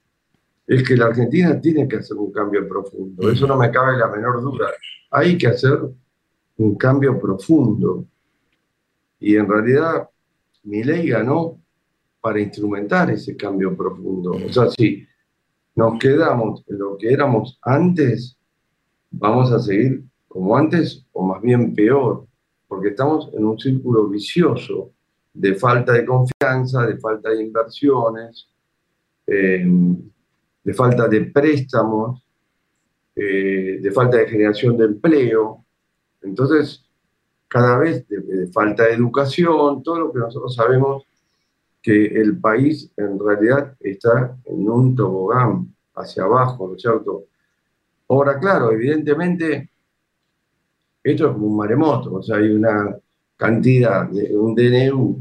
es 0.66 0.86
que 0.86 0.96
la 0.96 1.06
Argentina 1.06 1.60
tiene 1.60 1.88
que 1.88 1.96
hacer 1.96 2.16
un 2.16 2.32
cambio 2.32 2.66
profundo. 2.68 3.30
Eso 3.30 3.46
no 3.46 3.56
me 3.56 3.70
cabe 3.70 3.98
la 3.98 4.08
menor 4.08 4.40
duda. 4.40 4.68
Hay 5.10 5.36
que 5.36 5.48
hacer 5.48 5.78
un 6.56 6.74
cambio 6.76 7.18
profundo. 7.20 8.04
Y 9.18 9.36
en 9.36 9.48
realidad, 9.48 10.08
mi 10.62 10.84
ley 10.84 11.08
ganó 11.08 11.61
para 12.22 12.40
instrumentar 12.40 13.10
ese 13.10 13.36
cambio 13.36 13.76
profundo. 13.76 14.30
O 14.30 14.52
sea, 14.52 14.70
si 14.70 15.04
nos 15.74 15.98
quedamos 15.98 16.64
en 16.68 16.78
lo 16.78 16.96
que 16.96 17.12
éramos 17.12 17.58
antes, 17.62 18.38
vamos 19.10 19.50
a 19.50 19.58
seguir 19.58 20.04
como 20.28 20.56
antes 20.56 21.04
o 21.12 21.26
más 21.26 21.42
bien 21.42 21.74
peor, 21.74 22.26
porque 22.68 22.90
estamos 22.90 23.28
en 23.34 23.44
un 23.44 23.58
círculo 23.58 24.08
vicioso 24.08 24.92
de 25.34 25.54
falta 25.56 25.92
de 25.92 26.06
confianza, 26.06 26.86
de 26.86 26.96
falta 26.98 27.30
de 27.30 27.42
inversiones, 27.42 28.48
eh, 29.26 29.66
de 30.64 30.74
falta 30.74 31.08
de 31.08 31.22
préstamos, 31.22 32.24
eh, 33.16 33.78
de 33.82 33.90
falta 33.90 34.18
de 34.18 34.28
generación 34.28 34.76
de 34.76 34.84
empleo. 34.84 35.64
Entonces, 36.22 36.84
cada 37.48 37.78
vez 37.78 38.06
de, 38.08 38.46
falta 38.52 38.84
de 38.84 38.94
educación, 38.94 39.82
todo 39.82 39.98
lo 39.98 40.12
que 40.12 40.20
nosotros 40.20 40.54
sabemos 40.54 41.04
que 41.82 42.06
el 42.06 42.38
país 42.38 42.90
en 42.96 43.18
realidad 43.18 43.74
está 43.80 44.38
en 44.44 44.68
un 44.68 44.94
tobogán 44.94 45.74
hacia 45.96 46.22
abajo, 46.22 46.68
¿no 46.68 46.76
es 46.76 46.82
cierto? 46.82 47.24
Ahora, 48.08 48.38
claro, 48.38 48.70
evidentemente, 48.70 49.70
esto 51.02 51.26
es 51.26 51.32
como 51.32 51.46
un 51.48 51.56
maremoto, 51.56 52.14
o 52.14 52.22
sea, 52.22 52.36
hay 52.36 52.50
una 52.50 52.96
cantidad, 53.36 54.08
de 54.08 54.36
un 54.36 54.54
DNU 54.54 55.20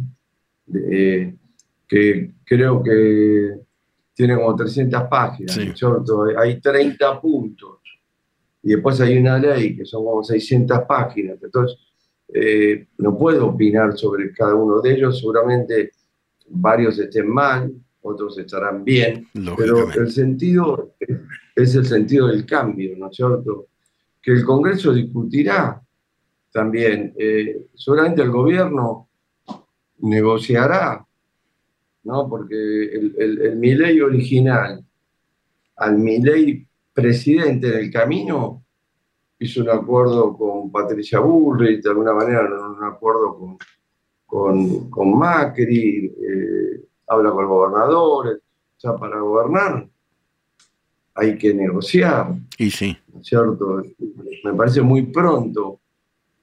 de, 0.67 1.35
que 1.87 2.31
creo 2.45 2.83
que 2.83 3.59
tiene 4.13 4.35
como 4.35 4.55
300 4.55 5.03
páginas, 5.09 5.57
¿no 5.57 5.63
es 5.63 5.79
cierto? 5.79 6.25
Hay 6.37 6.61
30 6.61 7.19
puntos, 7.19 7.79
y 8.61 8.69
después 8.69 9.01
hay 9.01 9.17
una 9.17 9.39
ley 9.39 9.75
que 9.75 9.85
son 9.85 10.05
como 10.05 10.23
600 10.23 10.81
páginas, 10.87 11.39
entonces 11.41 11.79
eh, 12.27 12.87
no 12.99 13.17
puedo 13.17 13.47
opinar 13.47 13.97
sobre 13.97 14.31
cada 14.31 14.53
uno 14.53 14.79
de 14.79 14.93
ellos, 14.93 15.17
seguramente 15.19 15.91
varios 16.53 17.00
estén 17.00 17.29
mal, 17.29 17.72
otros 18.01 18.38
estarán 18.38 18.84
bien, 18.84 19.27
pero 19.58 19.91
el 19.91 20.12
sentido 20.12 20.96
es 21.55 21.75
el 21.75 21.86
sentido 21.86 22.27
del 22.27 22.46
cambio, 22.46 22.96
¿no 22.98 23.10
es 23.10 23.15
cierto? 23.15 23.67
Que 24.22 24.31
el 24.31 24.43
Congreso 24.43 24.93
discutirá 24.93 25.81
también, 26.51 27.13
eh, 27.17 27.67
seguramente 27.75 28.22
el 28.22 28.31
gobierno 28.31 29.08
negociará, 30.00 31.05
¿no? 32.03 32.27
Porque 32.27 32.55
el, 32.55 33.15
el, 33.17 33.63
el 33.63 34.03
original 34.03 34.84
al 35.77 35.98
Milei 35.98 36.67
presidente 36.93 37.72
del 37.72 37.91
camino 37.91 38.63
hizo 39.39 39.62
un 39.62 39.70
acuerdo 39.70 40.38
con 40.38 40.72
Patricia 40.72 41.20
Bullrich, 41.20 41.81
de 41.81 41.89
alguna 41.89 42.13
manera 42.13 42.41
un 42.43 42.84
acuerdo 42.84 43.38
con, 43.38 43.58
con, 44.31 44.89
con 44.89 45.19
Macri, 45.19 46.05
eh, 46.05 46.85
habla 47.07 47.31
con 47.31 47.41
el 47.41 47.50
gobernador, 47.50 48.27
o 48.77 48.79
sea, 48.79 48.95
para 48.95 49.19
gobernar 49.19 49.85
hay 51.15 51.38
que 51.38 51.53
negociar. 51.53 52.33
Y 52.57 52.71
sí. 52.71 52.97
¿Cierto? 53.21 53.83
Me 54.45 54.53
parece 54.53 54.81
muy 54.81 55.01
pronto. 55.03 55.81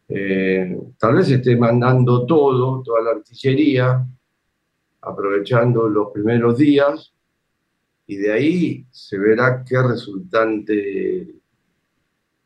Eh, 0.07 0.79
tal 0.99 1.15
vez 1.15 1.31
esté 1.31 1.57
mandando 1.57 2.27
todo, 2.27 2.83
toda 2.83 3.01
la 3.01 3.11
artillería, 3.13 4.07
aprovechando 5.01 5.89
los 5.89 6.13
primeros 6.13 6.59
días, 6.59 7.15
y 8.07 8.17
de 8.17 8.33
ahí 8.33 8.87
se 8.91 9.17
verá 9.17 9.65
qué 9.67 9.83
resultante 9.83 11.37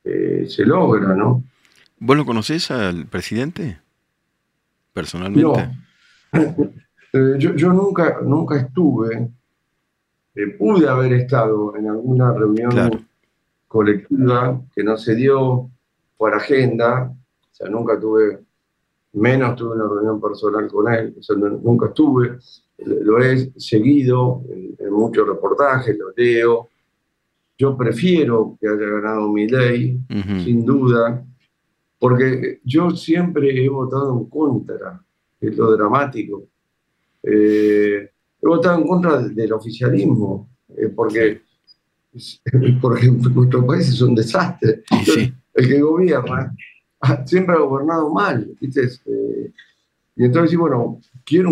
eh, 0.04 0.44
se 0.46 0.64
logra, 0.64 1.16
¿no? 1.16 1.42
¿Vos 1.98 2.16
lo 2.16 2.24
conocés 2.24 2.70
al 2.70 3.06
presidente? 3.06 3.81
Personalmente. 4.92 5.70
No. 6.32 6.72
Eh, 7.14 7.34
yo, 7.38 7.72
nunca, 7.74 8.20
nunca 8.22 8.56
estuve, 8.56 9.28
eh, 10.34 10.46
pude 10.58 10.88
haber 10.88 11.12
estado 11.12 11.76
en 11.76 11.86
alguna 11.86 12.32
reunión 12.32 13.06
colectiva 13.68 14.62
que 14.74 14.82
no 14.82 14.96
se 14.96 15.14
dio 15.14 15.70
por 16.16 16.32
agenda, 16.34 17.12
o 17.12 17.54
sea, 17.54 17.68
nunca 17.68 18.00
tuve, 18.00 18.38
menos 19.12 19.56
tuve 19.56 19.74
una 19.74 19.88
reunión 19.88 20.22
personal 20.22 20.66
con 20.68 20.90
él, 20.90 21.14
o 21.18 21.22
sea, 21.22 21.36
nunca 21.36 21.88
estuve, 21.88 22.38
lo 22.78 23.18
he 23.22 23.52
seguido 23.60 24.42
en, 24.48 24.90
muchos 24.90 25.28
reportajes, 25.28 25.94
lo 25.98 26.12
leo, 26.16 26.70
yo 27.58 27.76
prefiero 27.76 28.56
que 28.58 28.68
haya 28.68 28.86
ganado 28.86 29.28
mi 29.28 29.46
ley, 29.46 30.00
sin 30.42 30.64
duda, 30.64 31.22
porque 32.02 32.58
yo 32.64 32.90
siempre 32.90 33.64
he 33.64 33.68
votado 33.68 34.18
en 34.18 34.24
contra, 34.24 35.00
es 35.40 35.56
lo 35.56 35.70
dramático. 35.70 36.48
Eh, 37.22 38.10
he 38.42 38.46
votado 38.48 38.80
en 38.80 38.88
contra 38.88 39.22
del 39.22 39.52
oficialismo, 39.52 40.48
eh, 40.76 40.88
porque, 40.88 41.42
por 42.80 42.98
ejemplo, 42.98 43.30
nuestro 43.30 43.64
país 43.64 43.88
es 43.88 44.02
un 44.02 44.16
desastre. 44.16 44.82
El 45.54 45.68
que 45.68 45.80
gobierna 45.80 46.52
siempre 47.24 47.54
ha 47.54 47.60
gobernado 47.60 48.12
mal. 48.12 48.50
Este, 48.60 49.52
y 50.16 50.24
entonces, 50.24 50.58
bueno, 50.58 50.98
quiero 51.24 51.50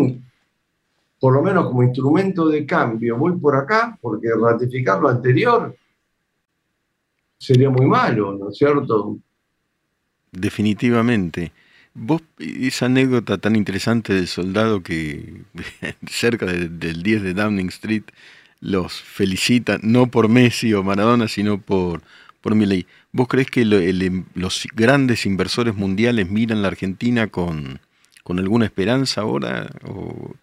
por 1.20 1.32
lo 1.32 1.42
menos 1.42 1.66
como 1.66 1.84
instrumento 1.84 2.48
de 2.48 2.66
cambio, 2.66 3.16
voy 3.16 3.36
por 3.36 3.54
acá, 3.54 3.96
porque 4.02 4.30
ratificar 4.34 5.00
lo 5.00 5.10
anterior 5.10 5.76
sería 7.38 7.70
muy 7.70 7.86
malo, 7.86 8.36
¿no 8.36 8.48
es 8.48 8.56
cierto? 8.56 9.16
Definitivamente. 10.32 11.52
Vos, 11.94 12.22
esa 12.38 12.86
anécdota 12.86 13.38
tan 13.38 13.56
interesante 13.56 14.14
del 14.14 14.28
soldado 14.28 14.82
que 14.82 15.42
cerca 16.06 16.46
del 16.46 17.02
10 17.02 17.22
de 17.22 17.34
Downing 17.34 17.68
Street 17.68 18.04
los 18.60 18.92
felicita, 19.00 19.78
no 19.82 20.06
por 20.06 20.28
Messi 20.28 20.72
o 20.74 20.82
Maradona, 20.82 21.28
sino 21.28 21.60
por, 21.60 22.02
por 22.40 22.54
Milei. 22.54 22.86
¿Vos 23.12 23.26
crees 23.26 23.50
que 23.50 23.62
em, 23.62 24.24
los 24.34 24.66
grandes 24.74 25.26
inversores 25.26 25.74
mundiales 25.74 26.30
miran 26.30 26.62
la 26.62 26.68
Argentina 26.68 27.26
con, 27.26 27.80
con 28.22 28.38
alguna 28.38 28.66
esperanza 28.66 29.22
ahora? 29.22 29.70
O, 29.84 30.34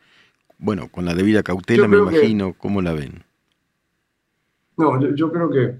bueno, 0.57 0.89
con 0.89 1.05
la 1.05 1.13
debida 1.13 1.43
cautela, 1.43 1.87
me 1.87 1.97
imagino, 1.97 2.53
¿cómo 2.53 2.81
la 2.81 2.93
ven? 2.93 3.23
No, 4.75 5.15
yo, 5.15 5.31
creo 5.31 5.49
que, 5.49 5.75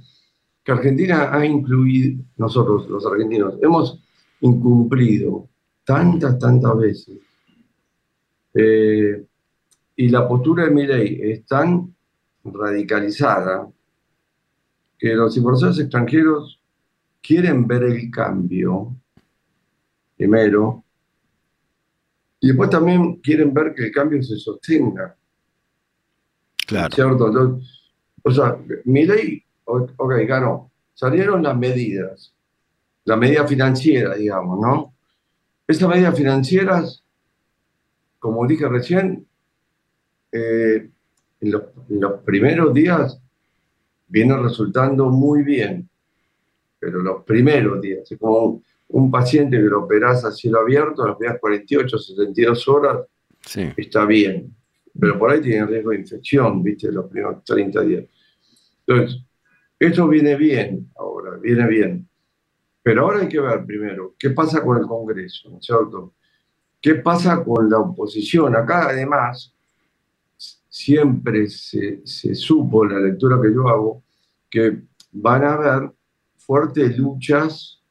que 0.67 0.73
Argentina 0.73 1.33
ha 1.33 1.45
incluido, 1.45 2.25
nosotros 2.35 2.89
los 2.89 3.05
argentinos, 3.05 3.53
hemos 3.61 4.03
incumplido 4.41 5.47
tantas, 5.85 6.37
tantas 6.37 6.77
veces. 6.77 7.19
Eh, 8.53 9.25
y 9.95 10.09
la 10.09 10.27
postura 10.27 10.65
de 10.65 10.71
Milei 10.71 11.21
es 11.21 11.45
tan 11.45 11.95
radicalizada 12.43 13.65
que 14.99 15.15
los 15.15 15.37
inversores 15.37 15.79
extranjeros 15.79 16.59
quieren 17.21 17.65
ver 17.65 17.83
el 17.83 18.11
cambio, 18.11 18.93
primero, 20.17 20.83
y 22.41 22.47
después 22.47 22.69
también 22.69 23.21
quieren 23.21 23.53
ver 23.53 23.73
que 23.73 23.85
el 23.85 23.91
cambio 23.93 24.21
se 24.21 24.35
sostenga. 24.35 25.15
Claro. 26.67 26.93
¿Cierto? 26.93 27.61
o 28.23 28.31
sea, 28.31 28.57
Milei, 28.83 29.46
ok, 29.67 30.13
ganó. 30.27 30.71
Salieron 30.93 31.43
las 31.43 31.57
medidas, 31.57 32.33
la 33.05 33.15
medida 33.15 33.45
financiera, 33.47 34.15
digamos, 34.15 34.59
¿no? 34.59 34.93
Estas 35.67 35.89
medidas 35.89 36.17
financieras, 36.17 37.03
como 38.19 38.47
dije 38.47 38.67
recién, 38.67 39.27
eh, 40.31 40.89
en, 41.41 41.51
los, 41.51 42.21
primeros 42.25 42.73
días 42.73 43.19
vienen 44.07 44.41
resultando 44.41 45.09
muy 45.09 45.43
bien, 45.43 45.87
pero 46.79 47.01
los 47.01 47.23
primeros 47.23 47.81
días, 47.81 48.09
es 48.09 48.17
como 48.17 48.63
un, 48.87 49.11
paciente 49.11 49.57
que 49.57 49.63
lo 49.63 49.83
operas 49.83 50.23
a 50.23 50.31
cielo 50.31 50.61
abierto, 50.61 51.05
las 51.05 51.17
primeras 51.17 51.41
48, 51.41 51.97
72 51.97 52.67
horas, 52.69 52.97
está 53.75 54.05
bien, 54.05 54.55
pero 54.99 55.19
por 55.19 55.31
ahí 55.31 55.41
tiene 55.41 55.65
riesgo 55.65 55.91
de 55.91 55.97
infección, 55.97 56.63
viste, 56.63 56.91
los 56.91 57.05
primeros 57.07 57.43
30 57.43 57.81
días. 57.81 58.05
Entonces, 58.85 59.26
esto 59.79 60.07
viene 60.07 60.35
bien 60.35 60.91
ahora, 60.97 61.37
viene 61.37 61.67
bien. 61.67 62.07
Pero 62.81 63.03
ahora 63.03 63.19
hay 63.21 63.27
que 63.27 63.39
ver 63.39 63.65
primero 63.65 64.15
qué 64.17 64.29
pasa 64.29 64.63
con 64.63 64.77
el 64.77 64.87
Congreso, 64.87 65.49
¿no 65.49 65.57
es 65.57 65.65
cierto? 65.65 66.13
¿Qué 66.81 66.95
pasa 66.95 67.43
con 67.43 67.69
la 67.69 67.79
oposición? 67.79 68.55
Acá 68.55 68.89
además 68.89 69.53
siempre 70.69 71.47
se, 71.49 72.03
supo, 72.35 72.85
la 72.85 72.99
lectura 72.99 73.39
que 73.41 73.53
yo 73.53 73.67
hago, 73.67 74.03
que 74.49 74.83
van 75.11 75.43
a 75.43 75.53
haber 75.53 75.91
fuertes 76.37 76.97
luchas 76.97 77.81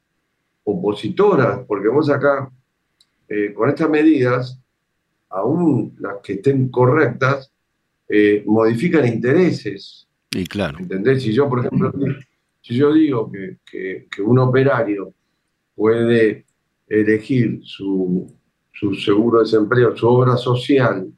opositoras, 0.64 1.60
porque 1.66 1.88
vos 1.88 2.08
acá, 2.08 2.50
eh, 3.28 3.52
con 3.54 3.68
estas 3.68 3.90
medidas, 3.90 4.60
aún 5.28 5.96
las 5.98 6.18
que 6.22 6.34
estén 6.34 6.68
correctas, 6.68 7.52
eh, 8.08 8.44
modifican 8.46 9.06
intereses. 9.06 10.05
Y 10.36 10.46
claro. 10.46 10.78
¿Entendés? 10.78 11.22
Si 11.22 11.32
yo, 11.32 11.48
por 11.48 11.60
ejemplo, 11.60 11.90
si 12.60 12.76
yo 12.76 12.92
digo 12.92 13.32
que, 13.32 14.06
un 14.22 14.38
operario 14.38 15.14
puede 15.74 16.44
elegir 16.86 17.60
su, 17.62 18.30
seguro 19.02 19.38
de 19.38 19.44
desempleo, 19.44 19.96
su 19.96 20.06
obra 20.06 20.36
social, 20.36 21.10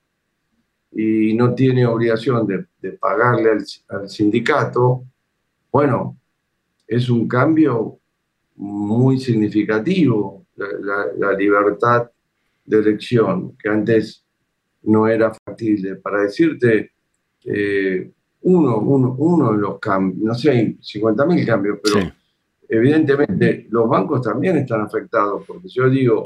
y 0.92 1.34
no 1.34 1.52
tiene 1.54 1.84
obligación 1.84 2.46
de, 2.46 2.92
pagarle 2.92 3.50
al, 3.88 4.08
sindicato, 4.08 5.04
bueno, 5.72 6.16
es 6.86 7.10
un 7.10 7.26
cambio 7.26 7.98
muy 8.54 9.18
significativo, 9.18 10.46
la, 10.56 11.32
libertad 11.32 12.08
de 12.64 12.78
elección, 12.78 13.56
que 13.56 13.68
antes 13.68 14.24
no 14.82 15.08
era 15.08 15.32
factible. 15.44 15.96
Para 15.96 16.22
decirte, 16.22 16.92
eh, 17.44 18.12
uno, 18.48 19.14
uno, 19.16 19.52
de 19.52 19.58
los 19.58 19.78
cambios, 19.78 20.22
no 20.22 20.34
sé, 20.34 20.50
hay 20.50 20.78
50.000 20.78 21.46
cambios, 21.46 21.78
pero 21.82 22.10
evidentemente 22.68 23.66
los 23.70 23.88
bancos 23.88 24.22
también 24.22 24.56
están 24.58 24.82
afectados, 24.82 25.44
porque 25.46 25.68
yo 25.68 25.88
digo 25.88 26.24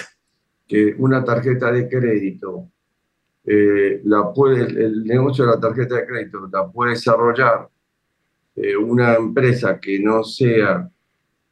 que 0.67 0.95
una 0.99 1.25
tarjeta 1.25 1.71
de 1.71 1.89
crédito, 1.89 2.69
eh, 3.45 4.01
la 4.05 4.33
puede, 4.33 4.63
el 4.63 5.05
negocio 5.05 5.45
de 5.45 5.51
la 5.51 5.61
tarjeta 5.61 5.97
de 5.97 6.07
crédito 6.07 6.49
la 6.51 6.69
puede 6.71 6.93
desarrollar 6.93 7.69
eh, 8.55 8.77
una 8.77 9.15
empresa 9.15 9.81
que 9.81 9.99
no 9.99 10.23
sea 10.23 10.89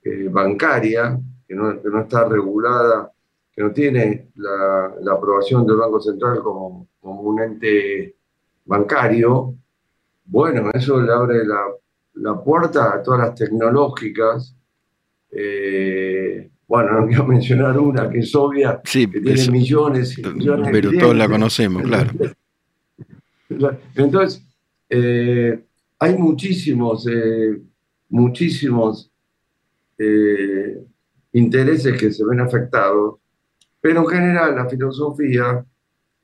eh, 0.02 0.28
bancaria, 0.30 1.18
que 1.46 1.54
no, 1.54 1.72
está 2.00 2.28
regulada, 2.28 3.10
que 3.52 3.62
no 3.62 3.72
tiene 3.72 4.28
la, 4.36 4.94
aprobación 5.12 5.66
del 5.66 5.76
Banco 5.78 6.00
Central 6.00 6.40
como, 6.42 6.88
como, 7.00 7.22
un 7.22 7.40
ente 7.40 8.16
bancario, 8.64 9.54
bueno, 10.30 10.70
eso 10.72 11.00
le 11.00 11.12
abre 11.12 11.42
la, 11.44 12.42
puerta 12.42 12.94
a 12.94 13.02
todas 13.02 13.20
las 13.20 13.34
tecnológicas. 13.34 14.54
Eh, 15.32 16.48
bueno, 16.68 17.00
no 17.00 17.06
quiero 17.06 17.26
mencionar 17.26 17.78
una 17.78 18.08
que 18.08 18.20
es 18.20 18.34
obvia, 18.34 18.80
que 18.82 19.06
tiene 19.08 19.50
millones 19.50 20.16
y 20.18 20.22
millones 20.22 20.68
Pero 20.70 20.92
todos 20.98 21.16
la 21.16 21.28
conocemos, 21.28 21.82
claro. 21.82 22.10
Entonces, 23.96 24.44
hay 25.98 26.16
muchísimos, 26.16 27.06
eh, 27.08 27.60
muchísimos 28.08 29.10
eh, 29.98 30.82
intereses 31.32 32.00
que 32.00 32.12
se 32.12 32.24
ven 32.24 32.40
afectados, 32.40 33.16
pero 33.80 34.00
en 34.00 34.06
general 34.06 34.54
la 34.54 34.68
filosofía 34.68 35.64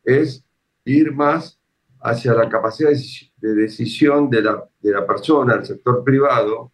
es 0.05 0.43
ir 0.85 1.13
más 1.13 1.59
hacia 2.07 2.33
la 2.35 2.49
capacidad 2.49 2.91
de 2.91 3.55
decisión 3.55 4.31
de 4.31 4.43
la, 4.43 4.65
de 4.81 4.93
la 4.93 5.05
persona, 5.05 5.57
del 5.57 5.67
sector 5.67 6.05
privado. 6.05 6.71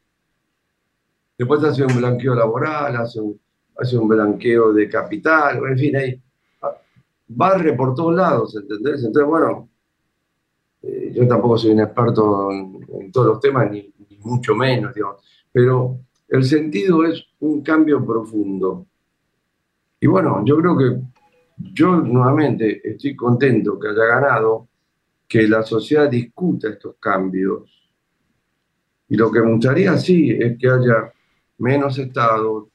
Después 1.39 1.65
hace 1.65 1.85
un 1.85 1.97
blanqueo 1.97 2.35
laboral, 2.35 2.97
hace 2.97 3.19
un, 3.19 3.41
hace 3.77 3.97
un 3.97 4.09
blanqueo 4.09 4.75
de 4.75 4.89
capital, 4.89 5.63
en 5.67 5.79
fin, 5.79 5.97
hay, 5.97 6.23
barre 7.27 7.73
por 7.73 7.95
todos 7.95 8.15
lados, 8.15 8.55
¿entendés? 8.57 9.05
Entonces, 9.05 9.27
bueno, 9.27 9.71
eh, 10.83 11.13
yo 11.15 11.27
tampoco 11.27 11.57
soy 11.57 11.71
un 11.71 11.81
experto 11.81 12.51
en, 12.53 13.11
todos 13.11 13.29
los 13.29 13.41
temas, 13.41 13.71
ni, 13.71 13.91
mucho 14.19 14.55
menos, 14.55 14.95
digamos, 14.95 15.17
pero 15.51 15.99
el 16.29 16.45
sentido 16.45 17.05
es 17.05 17.25
un 17.41 17.63
cambio 17.63 18.05
profundo. 18.05 18.87
Y 19.99 20.07
bueno, 20.07 20.45
yo 20.45 20.57
creo 20.59 20.77
que 20.77 21.01
yo 21.73 21.97
nuevamente 21.97 22.87
estoy 22.89 23.17
contento 23.17 23.81
que 23.81 23.89
haya 23.89 24.05
ganado, 24.05 24.69
que 25.33 25.49
la 25.49 25.63
sociedad 25.63 26.11
discuta 26.11 26.69
estos 26.69 26.97
cambios. 27.01 27.91
Y 29.09 29.17
lo 29.17 29.33
que 29.33 29.41
me 29.41 29.53
gustaría, 29.53 29.97
sí, 29.97 30.31
es 30.31 30.59
que 30.59 30.69
haya 30.69 31.11
menos 31.57 31.99
estados, 31.99 32.67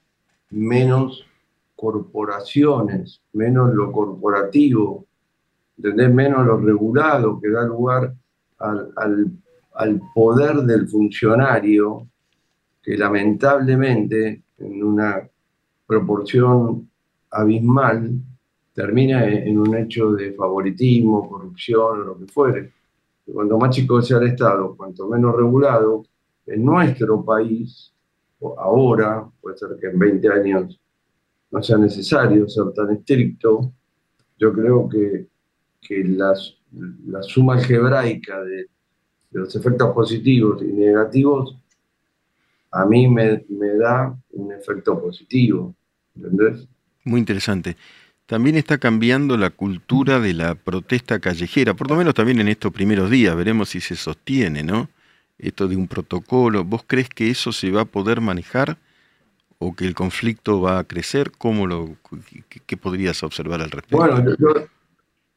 menos 0.49 1.23
corporaciones, 1.75 3.21
menos 3.33 3.75
lo 3.75 3.91
corporativo, 3.91 5.05
menos 5.77 6.47
lo 6.47 6.57
regulado 6.57 7.39
que 7.39 7.51
da 7.51 7.63
lugar 7.63 8.15
al, 8.57 10.01
poder 10.15 10.55
del 10.63 10.89
funcionario, 10.89 12.07
que 12.81 12.97
lamentablemente 12.97 14.41
en 14.57 14.83
una 14.83 15.29
proporción 15.85 16.89
abismal 17.29 18.19
termina 18.77 19.27
en 19.27 19.57
un 19.57 19.75
hecho 19.75 20.11
de 20.11 20.33
favoritismo, 20.33 21.27
corrupción 21.27 22.05
lo 22.05 22.17
que 22.17 22.27
fuere. 22.27 22.71
Cuanto 23.25 23.57
más 23.57 23.75
chico 23.75 24.01
sea 24.01 24.19
el 24.19 24.27
Estado, 24.27 24.77
cuanto 24.77 25.09
menos 25.09 25.35
regulado, 25.35 26.05
en 26.45 26.63
nuestro 26.63 27.25
país, 27.25 27.91
ahora, 28.57 29.27
puede 29.41 29.57
ser 29.57 29.69
que 29.81 29.87
en 29.87 29.97
20 29.97 30.29
años 30.29 30.79
no 31.49 31.63
sea 31.63 31.77
necesario 31.77 32.47
ser 32.47 32.71
tan 32.73 32.91
estricto, 32.91 33.71
yo 34.37 34.53
creo 34.53 34.87
que 34.87 35.27
que 35.87 36.03
la 36.03 37.23
suma 37.23 37.53
algebraica 37.53 38.43
de, 38.43 38.67
los 39.31 39.55
efectos 39.55 39.93
positivos 39.93 40.61
y 40.61 40.73
negativos 40.73 41.55
a 42.71 42.85
mí 42.85 43.07
me, 43.07 43.43
da 43.79 44.17
un 44.31 44.51
efecto 44.51 44.99
positivo. 44.99 45.75
¿Entendés? 46.15 46.67
Muy 47.03 47.19
interesante. 47.19 47.77
También 48.27 48.57
está 48.57 48.77
cambiando 48.77 49.37
la 49.37 49.49
cultura 49.49 50.19
de 50.19 50.33
la 50.33 50.53
protesta 50.53 51.19
callejera, 51.19 51.73
por 51.75 51.89
lo 51.89 51.95
menos 51.95 52.13
también 52.13 52.41
en 52.41 52.49
estos 52.49 52.73
primeros 52.73 53.09
días, 53.09 53.33
veremos 53.37 53.69
si 53.69 53.79
se 53.79 53.95
sostiene, 53.95 54.63
¿no? 54.63 54.89
Esto 55.39 55.69
de 55.69 55.77
un 55.77 55.87
protocolo, 55.87 56.65
¿vos 56.65 56.83
crees 56.85 57.07
que 57.07 57.29
eso 57.29 57.53
se 57.53 57.71
va 57.71 57.81
a 57.81 57.85
poder 57.85 58.19
manejar 58.19 58.77
o 59.59 59.73
que 59.73 59.85
el 59.85 59.95
conflicto 59.95 60.59
va 60.59 60.79
a 60.79 60.83
crecer? 60.83 61.31
¿Cómo 61.37 61.67
lo, 61.67 61.95
qué, 62.65 62.75
podrías 62.75 63.23
observar 63.23 63.61
al 63.61 63.71
respecto? 63.71 63.97
Bueno, 63.97 64.35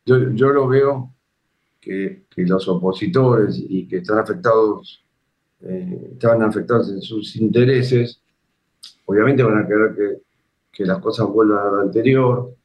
yo, 0.05 0.33
yo, 0.33 0.49
lo 0.49 0.67
veo 0.67 1.15
que, 1.81 2.25
los 2.39 2.67
opositores 2.67 3.57
y 3.57 3.87
que 3.87 3.99
están 3.99 4.19
afectados, 4.19 5.05
eh, 5.61 6.19
afectados 6.21 6.91
en 6.91 7.03
sus 7.03 7.37
intereses, 7.37 8.21
obviamente 9.05 9.45
van 9.45 9.59
a 9.59 9.67
querer 9.69 9.95
que, 9.95 10.23
las 10.83 10.99
cosas 11.01 11.29
vuelvan 11.29 11.59
a 11.59 11.71
lo 11.71 11.81
anterior, 11.83 12.57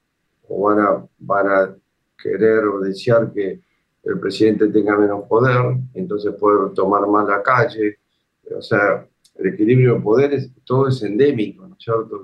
o 0.48 1.08
van 1.20 1.48
a, 1.48 1.76
querer 2.18 2.66
o 2.66 2.80
desear 2.80 3.32
que 3.32 3.62
el 4.04 4.20
presidente 4.20 4.68
tenga 4.70 4.98
menos 4.98 5.28
poder, 5.28 5.78
entonces 5.94 6.34
poder 6.36 6.74
tomar 6.74 7.06
más 7.08 7.28
la 7.28 7.44
calle. 7.44 8.00
O 8.56 8.62
sea, 8.62 9.06
el 9.36 9.48
equilibrio 9.48 9.96
de 9.96 10.02
poderes, 10.02 10.52
todo 10.64 10.88
es 10.88 11.04
endémico, 11.04 11.68
¿no 11.68 11.76
es 11.76 11.84
cierto? 11.84 12.24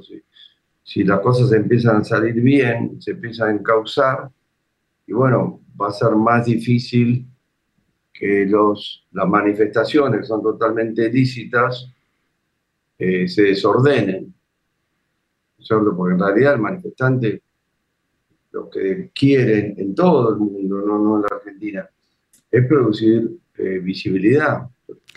Si, 0.84 1.04
las 1.04 1.20
cosas 1.20 1.52
empiezan 1.52 1.98
a 1.98 2.04
salir 2.04 2.34
bien, 2.36 3.02
se 3.02 3.12
empiezan 3.12 3.50
a 3.50 3.52
encauzar, 3.60 4.30
y 5.06 5.14
bueno, 5.14 5.62
va 5.80 5.90
a 5.90 5.92
ser 5.92 6.12
más 6.12 6.46
difícil 6.46 7.28
que 8.12 8.46
los, 8.46 9.06
las 9.12 9.28
manifestaciones, 9.28 10.22
que 10.22 10.26
son 10.26 10.42
totalmente 10.42 11.12
lícitas, 11.12 11.92
eh, 12.98 13.28
se 13.28 13.44
desordenen. 13.44 14.34
Porque 15.68 16.14
en 16.14 16.20
realidad 16.20 16.54
el 16.56 16.60
manifestante 16.60 17.42
lo 18.62 18.70
que 18.70 19.12
quieren 19.14 19.76
en 19.78 19.96
todo 19.96 20.32
el 20.32 20.38
mundo, 20.38 20.82
no, 20.82 21.00
no 21.00 21.16
en 21.18 21.22
la 21.24 21.36
Argentina, 21.36 21.90
es 22.50 22.68
producir 22.68 23.30
eh, 23.58 23.80
visibilidad, 23.80 24.68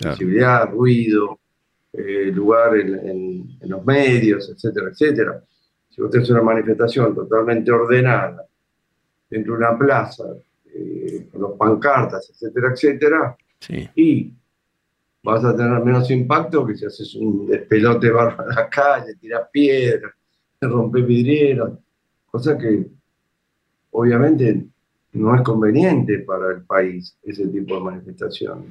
visibilidad, 0.00 0.70
ruido, 0.70 1.40
eh, 1.92 2.30
lugar 2.32 2.76
en, 2.76 3.58
en, 3.60 3.70
los 3.70 3.84
medios, 3.84 4.50
etcétera, 4.50 4.88
etcétera. 4.90 5.44
Si 5.90 6.02
usted 6.02 6.20
es 6.20 6.30
una 6.30 6.42
manifestación 6.42 7.14
totalmente 7.14 7.70
ordenada, 7.70 8.46
dentro 9.28 9.52
de 9.54 9.58
una 9.58 9.78
plaza, 9.78 10.24
eh, 10.74 11.28
con 11.30 11.42
los 11.42 11.52
pancartas, 11.52 12.30
etcétera, 12.30 12.72
etcétera, 12.72 13.36
y 13.94 14.32
vas 15.22 15.44
a 15.44 15.56
tener 15.56 15.82
menos 15.82 16.10
impacto 16.10 16.66
que 16.66 16.76
si 16.76 16.84
haces 16.84 17.14
un 17.14 17.46
despelote 17.46 18.10
barro 18.10 18.48
en 18.48 18.54
la 18.54 18.68
calle, 18.68 19.14
tiras 19.14 19.48
piedras, 19.52 20.12
rompes 20.60 21.06
vidrieras, 21.06 21.70
cosa 22.26 22.58
que 22.58 22.86
obviamente 23.94 24.66
no 25.12 25.34
es 25.34 25.42
conveniente 25.42 26.18
para 26.20 26.56
el 26.56 26.62
país 26.62 27.16
ese 27.22 27.46
tipo 27.46 27.76
de 27.76 27.80
manifestación. 27.80 28.64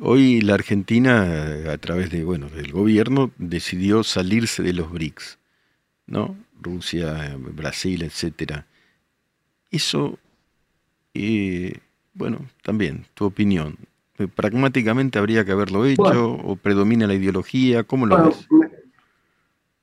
Hoy 0.00 0.40
la 0.40 0.54
Argentina, 0.54 1.70
a 1.70 1.78
través 1.78 2.10
de, 2.10 2.24
bueno, 2.24 2.48
del 2.48 2.72
gobierno, 2.72 3.30
decidió 3.38 4.02
salirse 4.02 4.62
de 4.62 4.72
los 4.72 4.90
BRICS, 4.90 5.38
¿no? 6.06 6.36
Rusia, 6.60 7.36
Brasil, 7.38 8.02
etcétera. 8.02 8.66
Eso, 9.70 10.18
eh, 11.12 11.78
bueno, 12.14 12.38
también, 12.62 13.04
tu 13.14 13.26
opinión. 13.26 13.76
Pragmáticamente 14.34 15.18
habría 15.18 15.44
que 15.44 15.52
haberlo 15.52 15.84
hecho 15.84 16.32
o 16.32 16.56
predomina 16.56 17.06
la 17.06 17.14
ideología, 17.14 17.84
¿cómo 17.84 18.06
lo 18.06 18.26
ves? 18.26 18.48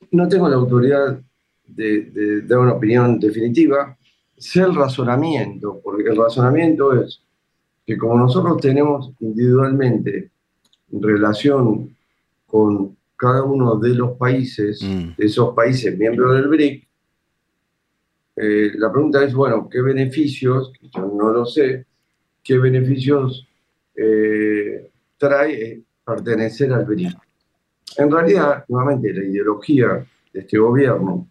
No 0.09 0.27
tengo 0.27 0.49
la 0.49 0.55
autoridad 0.55 1.21
de, 1.67 2.41
dar 2.41 2.59
una 2.59 2.73
opinión 2.73 3.19
definitiva, 3.19 3.97
sé 4.41 4.61
el 4.61 4.73
razonamiento, 4.73 5.79
porque 5.83 6.09
el 6.09 6.17
razonamiento 6.17 6.99
es 6.99 7.21
que 7.85 7.97
como 7.97 8.17
nosotros 8.17 8.59
tenemos 8.59 9.11
individualmente 9.19 10.31
relación 10.91 11.95
con 12.47 12.97
cada 13.15 13.43
uno 13.43 13.75
de 13.75 13.89
los 13.89 14.17
países, 14.17 14.81
mm. 14.81 15.15
de 15.15 15.25
esos 15.25 15.53
países 15.53 15.95
miembros 15.95 16.35
del 16.35 16.47
BRIC, 16.47 16.87
eh, 18.37 18.71
la 18.75 18.91
pregunta 18.91 19.23
es, 19.23 19.33
bueno, 19.33 19.69
¿qué 19.69 19.79
beneficios, 19.81 20.73
yo 20.81 21.05
no 21.05 21.31
lo 21.31 21.45
sé, 21.45 21.85
qué 22.43 22.57
beneficios 22.57 23.47
eh, 23.95 24.89
trae 25.17 25.81
pertenecer 26.03 26.73
al 26.73 26.85
BRIC? 26.85 27.15
En 27.97 28.09
realidad, 28.09 28.65
nuevamente, 28.69 29.13
la 29.13 29.23
ideología 29.23 30.03
de 30.33 30.39
este 30.39 30.57
gobierno 30.57 31.27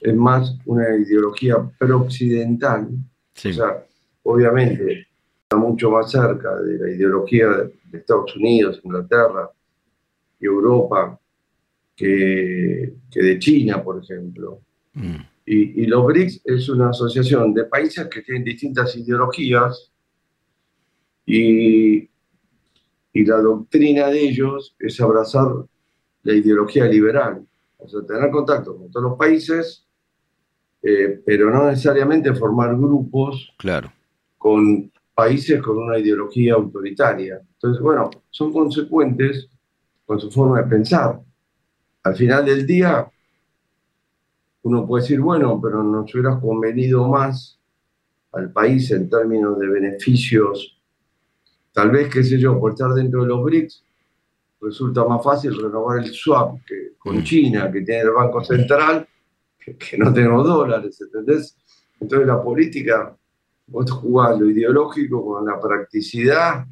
es 0.00 0.14
más 0.14 0.56
una 0.64 0.96
ideología 0.96 1.56
pro-occidental. 1.78 2.88
O 2.88 3.52
sea, 3.52 3.84
obviamente 4.22 5.06
está 5.42 5.56
mucho 5.56 5.90
más 5.90 6.10
cerca 6.10 6.60
de 6.60 6.78
la 6.78 6.90
ideología 6.90 7.48
de 7.48 7.98
Estados 7.98 8.34
Unidos, 8.36 8.80
Inglaterra 8.82 9.50
y 10.40 10.46
Europa 10.46 11.18
que, 11.94 12.94
de 13.14 13.38
China, 13.38 13.82
por 13.82 14.02
ejemplo. 14.02 14.60
Mm. 14.94 15.16
Y, 15.44 15.82
y, 15.82 15.86
los 15.86 16.06
BRICS 16.06 16.42
es 16.44 16.68
una 16.68 16.90
asociación 16.90 17.52
de 17.52 17.64
países 17.64 18.06
que 18.06 18.22
tienen 18.22 18.44
distintas 18.44 18.96
ideologías 18.96 19.90
y, 21.26 22.08
y 23.12 23.24
la 23.24 23.38
doctrina 23.38 24.08
de 24.08 24.20
ellos 24.20 24.74
es 24.78 25.00
abrazar 25.00 25.48
la 26.22 26.32
ideología 26.32 26.86
liberal, 26.86 27.44
o 27.84 27.88
sea, 27.88 28.00
tener 28.06 28.30
contacto 28.30 28.76
con 28.76 28.90
todos 28.90 29.10
los 29.10 29.18
países 29.18 29.86
eh, 30.82 31.22
pero 31.24 31.48
no 31.50 31.68
necesariamente 31.68 32.34
formar 32.34 32.76
grupos 32.76 33.54
claro. 33.56 33.92
con 34.36 34.90
países 35.14 35.62
con 35.62 35.78
una 35.78 35.98
ideología 35.98 36.54
autoritaria. 36.54 37.40
Entonces, 37.54 37.80
bueno, 37.80 38.10
son 38.30 38.52
consecuentes 38.52 39.48
con 40.04 40.18
su 40.18 40.30
forma 40.30 40.60
de 40.60 40.68
pensar. 40.68 41.20
Al 42.02 42.16
final 42.16 42.44
del 42.44 42.66
día, 42.66 43.08
uno 44.62 44.84
puede 44.84 45.02
decir, 45.02 45.20
bueno, 45.20 45.60
pero 45.62 45.84
nos 45.84 46.12
hubieras 46.12 46.40
convenido 46.40 47.08
más 47.08 47.60
al 48.32 48.50
país 48.50 48.90
en 48.90 49.08
términos 49.08 49.58
de 49.60 49.68
beneficios. 49.68 50.80
Tal 51.72 51.92
vez, 51.92 52.12
qué 52.12 52.24
sé 52.24 52.38
yo, 52.38 52.58
por 52.58 52.72
estar 52.72 52.92
dentro 52.92 53.22
de 53.22 53.28
los 53.28 53.44
BRICS, 53.44 53.84
resulta 54.62 55.04
más 55.04 55.22
fácil 55.22 55.60
renovar 55.60 55.98
el 55.98 56.12
swap 56.12 56.64
que 56.64 56.92
con 56.98 57.18
mm. 57.18 57.24
China, 57.24 57.70
que 57.72 57.82
tiene 57.82 58.02
el 58.02 58.10
Banco 58.10 58.44
Central, 58.44 59.06
que, 59.58 59.98
no 59.98 60.12
tenemos 60.12 60.46
dólares, 60.46 61.00
¿entendés? 61.00 61.56
Entonces 62.00 62.26
la 62.26 62.42
política, 62.42 63.16
vos 63.66 63.90
jugás 63.90 64.38
lo 64.38 64.48
ideológico 64.48 65.24
con 65.24 65.46
la 65.46 65.60
practicidad 65.60 66.64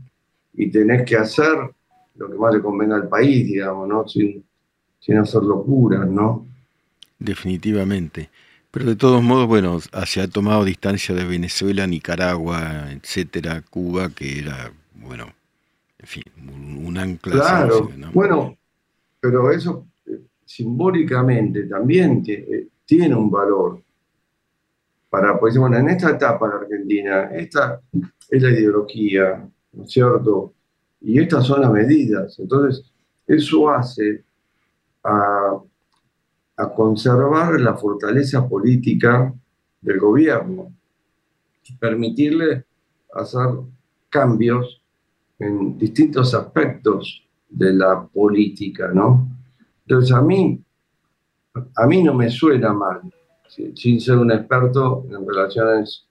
y 0.54 0.70
tenés 0.70 1.04
que 1.04 1.16
hacer 1.16 1.56
lo 2.16 2.30
que 2.30 2.36
más 2.36 2.54
le 2.54 2.60
convenga 2.60 2.96
al 2.96 3.08
país, 3.08 3.46
digamos, 3.46 3.88
¿no? 3.88 4.06
Sin, 4.06 4.44
sin 4.98 5.16
hacer 5.18 5.42
locuras, 5.42 6.08
¿no? 6.08 6.46
Definitivamente. 7.18 8.30
Pero 8.70 8.86
de 8.86 8.96
todos 8.96 9.22
modos, 9.22 9.48
bueno, 9.48 9.80
se 9.80 10.20
ha 10.20 10.28
tomado 10.28 10.64
distancia 10.64 11.14
de 11.14 11.24
Venezuela, 11.24 11.86
Nicaragua, 11.86 12.92
etcétera, 12.92 13.62
Cuba, 13.68 14.10
que 14.10 14.38
era, 14.38 14.72
bueno, 14.94 15.32
en 16.00 16.06
fin, 16.06 16.22
un, 16.86 16.96
ancla. 16.96 17.32
Claro, 17.32 17.90
bueno, 18.12 18.56
pero 19.20 19.50
eso 19.50 19.86
eh, 20.06 20.20
simbólicamente 20.44 21.64
también 21.64 22.22
eh, 22.26 22.68
tiene 22.86 23.14
un 23.14 23.30
valor 23.30 23.82
para, 25.10 25.38
pues 25.38 25.58
bueno, 25.58 25.76
en 25.76 25.90
esta 25.90 26.10
etapa 26.10 26.48
de 26.48 26.54
Argentina, 26.54 27.24
esta 27.32 27.80
es 28.30 28.42
la 28.42 28.50
ideología, 28.50 29.46
¿no 29.72 29.84
es 29.84 29.90
cierto? 29.90 30.54
Y 31.00 31.20
estas 31.20 31.46
son 31.46 31.62
las 31.62 31.72
medidas. 31.72 32.38
Entonces, 32.38 32.84
eso 33.26 33.68
hace 33.68 34.22
a, 35.02 35.58
a 36.56 36.74
conservar 36.74 37.60
la 37.60 37.76
fortaleza 37.76 38.48
política 38.48 39.34
del 39.80 39.98
gobierno 39.98 40.72
y 41.64 41.76
permitirle 41.76 42.64
hacer 43.12 43.48
cambios 44.08 44.79
en 45.40 45.78
distintos 45.78 46.34
aspectos 46.34 47.26
de 47.48 47.72
la 47.72 48.06
política, 48.06 48.90
¿no? 48.94 49.28
Entonces, 49.86 50.14
a 50.14 50.22
mí, 50.22 50.62
a 51.76 51.86
mí 51.86 52.02
no 52.02 52.14
me 52.14 52.30
suena 52.30 52.72
mal, 52.72 53.00
sin 53.48 54.00
ser 54.00 54.18
un 54.18 54.30
experto 54.30 55.04
en 55.10 55.26
relaciones 55.26 56.06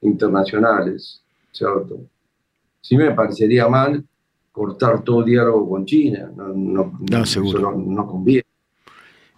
internacionales, 0.00 1.22
¿cierto? 1.52 2.00
Sí 2.80 2.96
me 2.96 3.12
parecería 3.12 3.68
mal 3.68 4.04
cortar 4.50 5.04
todo 5.04 5.22
diálogo 5.22 5.68
con 5.68 5.84
China, 5.84 6.32
no, 6.34 6.48
no, 6.48 6.98
no, 7.76 8.06
conviene. 8.06 8.46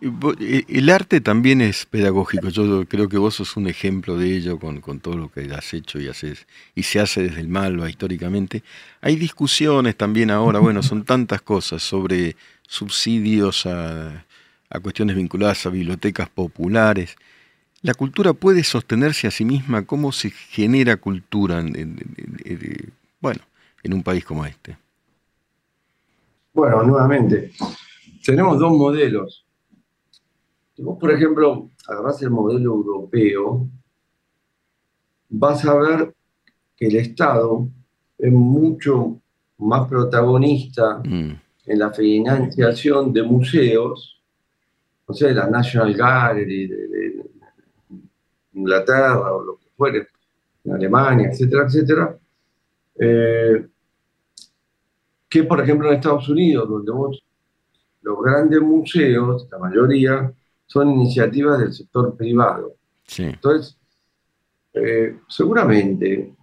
El 0.02 0.90
arte 0.90 1.20
también 1.20 1.60
es 1.60 1.86
pedagógico. 1.86 2.48
Yo 2.48 2.84
creo 2.86 3.08
que 3.08 3.18
vos 3.18 3.34
sos 3.36 3.56
un 3.56 3.68
ejemplo 3.68 4.16
de 4.16 4.36
ello 4.36 4.58
con, 4.58 4.80
con, 4.80 4.98
todo 4.98 5.16
lo 5.16 5.30
que 5.30 5.42
has 5.54 5.72
hecho 5.74 6.00
y 6.00 6.08
haces 6.08 6.48
y 6.74 6.82
se 6.82 6.98
hace 6.98 7.22
desde 7.22 7.40
el 7.40 7.46
Malva 7.46 7.88
históricamente. 7.88 8.64
Hay 9.00 9.14
discusiones 9.14 9.96
también 9.96 10.32
ahora, 10.32 10.58
bueno, 10.58 10.82
son 10.82 11.04
tantas 11.06 11.42
cosas 11.42 11.84
sobre 11.84 12.34
subsidios 12.66 13.64
a, 13.66 14.24
a 14.70 14.80
cuestiones 14.80 15.14
vinculadas 15.14 15.66
a 15.66 15.70
bibliotecas 15.70 16.28
populares. 16.28 17.16
¿La 17.82 17.94
cultura 17.94 18.32
puede 18.32 18.64
sostenerse 18.64 19.26
a 19.26 19.30
sí 19.30 19.44
misma? 19.44 19.84
¿Cómo 19.84 20.10
se 20.10 20.30
genera 20.30 20.96
cultura 20.96 21.60
en, 21.60 21.96
bueno, 23.20 23.40
en 23.82 23.92
un 23.92 24.02
país 24.02 24.24
como 24.24 24.46
este? 24.46 24.76
Bueno, 26.54 26.82
nuevamente, 26.82 27.52
tenemos 28.24 28.58
dos 28.58 28.72
modelos. 28.72 29.41
Si 30.82 30.84
vos, 30.84 30.98
por 30.98 31.12
ejemplo, 31.12 31.70
agarrás 31.86 32.20
el 32.22 32.30
modelo 32.30 32.74
europeo, 32.74 33.68
vas 35.28 35.64
a 35.64 35.76
ver 35.76 36.12
que 36.76 36.88
el 36.88 36.96
Estado 36.96 37.68
es 38.18 38.32
mucho 38.32 39.20
más 39.58 39.86
protagonista 39.86 41.00
mm. 41.04 41.40
en 41.66 41.78
la 41.78 41.92
financiación 41.92 43.12
de 43.12 43.22
museos 43.22 44.20
no 45.06 45.14
sé, 45.14 45.32
la 45.32 45.48
National 45.48 45.94
Gallery 45.94 46.66
de, 46.66 47.24
Inglaterra 48.54 49.36
o 49.36 49.42
lo 49.44 49.58
que 49.58 49.68
fuere, 49.76 50.08
en 50.64 50.72
Alemania, 50.72 51.28
etcétera, 51.28 51.66
etcétera, 51.66 52.18
eh, 52.98 53.68
que 55.28 55.44
por 55.44 55.60
ejemplo 55.60 55.88
en 55.88 55.94
Estados 55.94 56.28
Unidos, 56.28 56.68
donde 56.68 56.90
vos, 56.90 57.22
los 58.02 58.20
grandes 58.20 58.60
museos, 58.60 59.46
la 59.48 59.58
mayoría, 59.58 60.32
son 60.66 60.90
iniciativas 60.90 61.58
del 61.58 61.72
sector 61.72 62.16
privado. 62.16 62.76
Entonces, 63.18 63.78
eh, 64.72 65.18
seguramente 65.28 66.34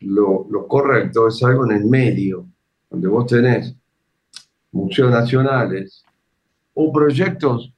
lo, 0.00 0.46
lo, 0.50 0.66
correcto 0.66 1.28
es 1.28 1.42
algo 1.42 1.64
en 1.66 1.76
el 1.76 1.84
medio, 1.86 2.46
donde 2.90 3.08
vos 3.08 3.26
tenés 3.26 3.74
museos 4.72 5.10
nacionales 5.10 6.04
o 6.74 6.92
proyectos 6.92 7.72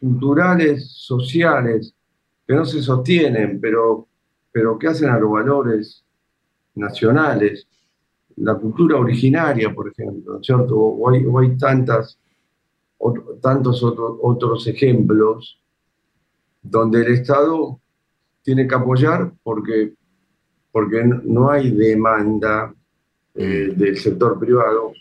culturales, 0.00 0.90
sociales, 0.92 1.94
que 2.46 2.54
no 2.54 2.64
se 2.64 2.82
sostienen, 2.82 3.60
pero, 3.60 4.06
pero 4.52 4.78
que 4.78 4.88
hacen 4.88 5.10
a 5.10 5.18
los 5.18 5.30
valores 5.30 6.04
nacionales, 6.74 7.66
la 8.36 8.54
cultura 8.54 8.98
originaria, 8.98 9.74
por 9.74 9.88
ejemplo, 9.88 10.42
¿cierto? 10.42 10.76
O 10.76 11.38
hay, 11.38 11.56
tantas, 11.56 12.18
tantos 13.40 13.82
otros, 13.82 14.18
otros 14.22 14.66
ejemplos 14.66 15.60
donde 16.62 17.02
el 17.02 17.12
Estado 17.12 17.80
tiene 18.42 18.66
que 18.66 18.74
apoyar 18.74 19.32
porque, 19.42 19.94
porque 20.72 21.04
no 21.04 21.50
hay 21.50 21.70
demanda 21.70 22.74
eh, 23.34 23.72
del 23.76 23.96
sector 23.98 24.38
privado 24.38 24.92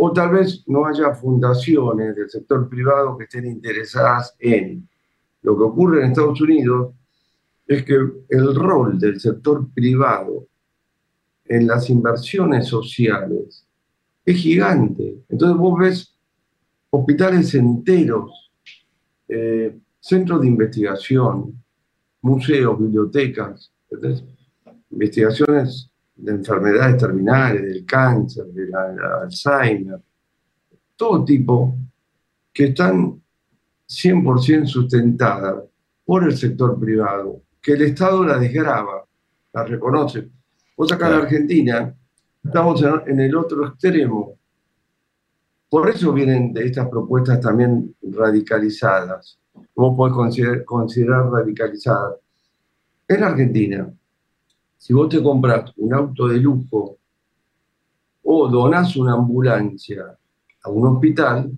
o 0.00 0.12
tal 0.12 0.30
vez 0.30 0.62
no 0.68 0.86
haya 0.86 1.12
fundaciones 1.12 2.14
del 2.14 2.30
sector 2.30 2.68
privado 2.68 3.18
que 3.18 3.24
estén 3.24 3.46
interesadas 3.46 4.34
en. 4.38 4.88
Lo 5.42 5.56
que 5.56 5.64
ocurre 5.64 6.00
en 6.00 6.10
Estados 6.10 6.40
Unidos 6.40 6.94
es 7.66 7.84
que 7.84 7.94
el 8.28 8.54
rol 8.54 8.98
del 8.98 9.18
sector 9.18 9.68
privado 9.74 10.46
en 11.46 11.66
las 11.66 11.90
inversiones 11.90 12.68
sociales 12.68 13.66
es 14.24 14.36
gigante. 14.36 15.24
Entonces 15.28 15.58
vos 15.58 15.78
ves 15.80 16.17
hospitales 16.90 17.54
enteros, 17.54 18.52
eh, 19.28 19.78
centros 20.00 20.40
de 20.40 20.46
investigación, 20.46 21.62
museos, 22.22 22.78
bibliotecas, 22.78 23.72
investigaciones 24.90 25.90
de 26.16 26.32
enfermedades 26.32 26.96
terminales, 26.96 27.62
del 27.62 27.84
cáncer, 27.84 28.46
del 28.46 28.74
Alzheimer, 28.74 30.00
todo 30.96 31.24
tipo, 31.24 31.76
que 32.52 32.64
están 32.64 33.20
100% 33.86 34.66
sustentadas 34.66 35.62
por 36.04 36.24
el 36.24 36.36
sector 36.36 36.78
privado, 36.78 37.42
que 37.60 37.72
el 37.72 37.82
Estado 37.82 38.24
la 38.24 38.38
desgraba, 38.38 39.04
la 39.52 39.64
reconoce. 39.64 40.28
Vos 40.76 40.90
acá 40.92 41.08
en 41.08 41.14
Argentina 41.14 41.94
estamos 42.42 42.82
en 43.06 43.20
el 43.20 43.36
otro 43.36 43.66
extremo. 43.66 44.37
Por 45.68 45.88
eso 45.90 46.12
vienen 46.12 46.52
de 46.52 46.66
estas 46.66 46.88
propuestas 46.88 47.40
también 47.40 47.94
radicalizadas. 48.02 49.38
Podés 49.74 50.14
considerar, 50.14 50.64
considerar 50.64 51.30
radicalizadas. 51.30 52.16
En 53.06 53.22
Argentina, 53.22 53.92
si 54.76 54.92
vos 54.92 55.08
te 55.08 55.22
compras 55.22 55.72
un 55.76 55.92
auto 55.92 56.28
de 56.28 56.38
lujo 56.38 56.98
o 58.22 58.48
donás 58.48 58.96
una 58.96 59.14
ambulancia 59.14 60.16
a 60.62 60.70
un 60.70 60.86
hospital, 60.86 61.50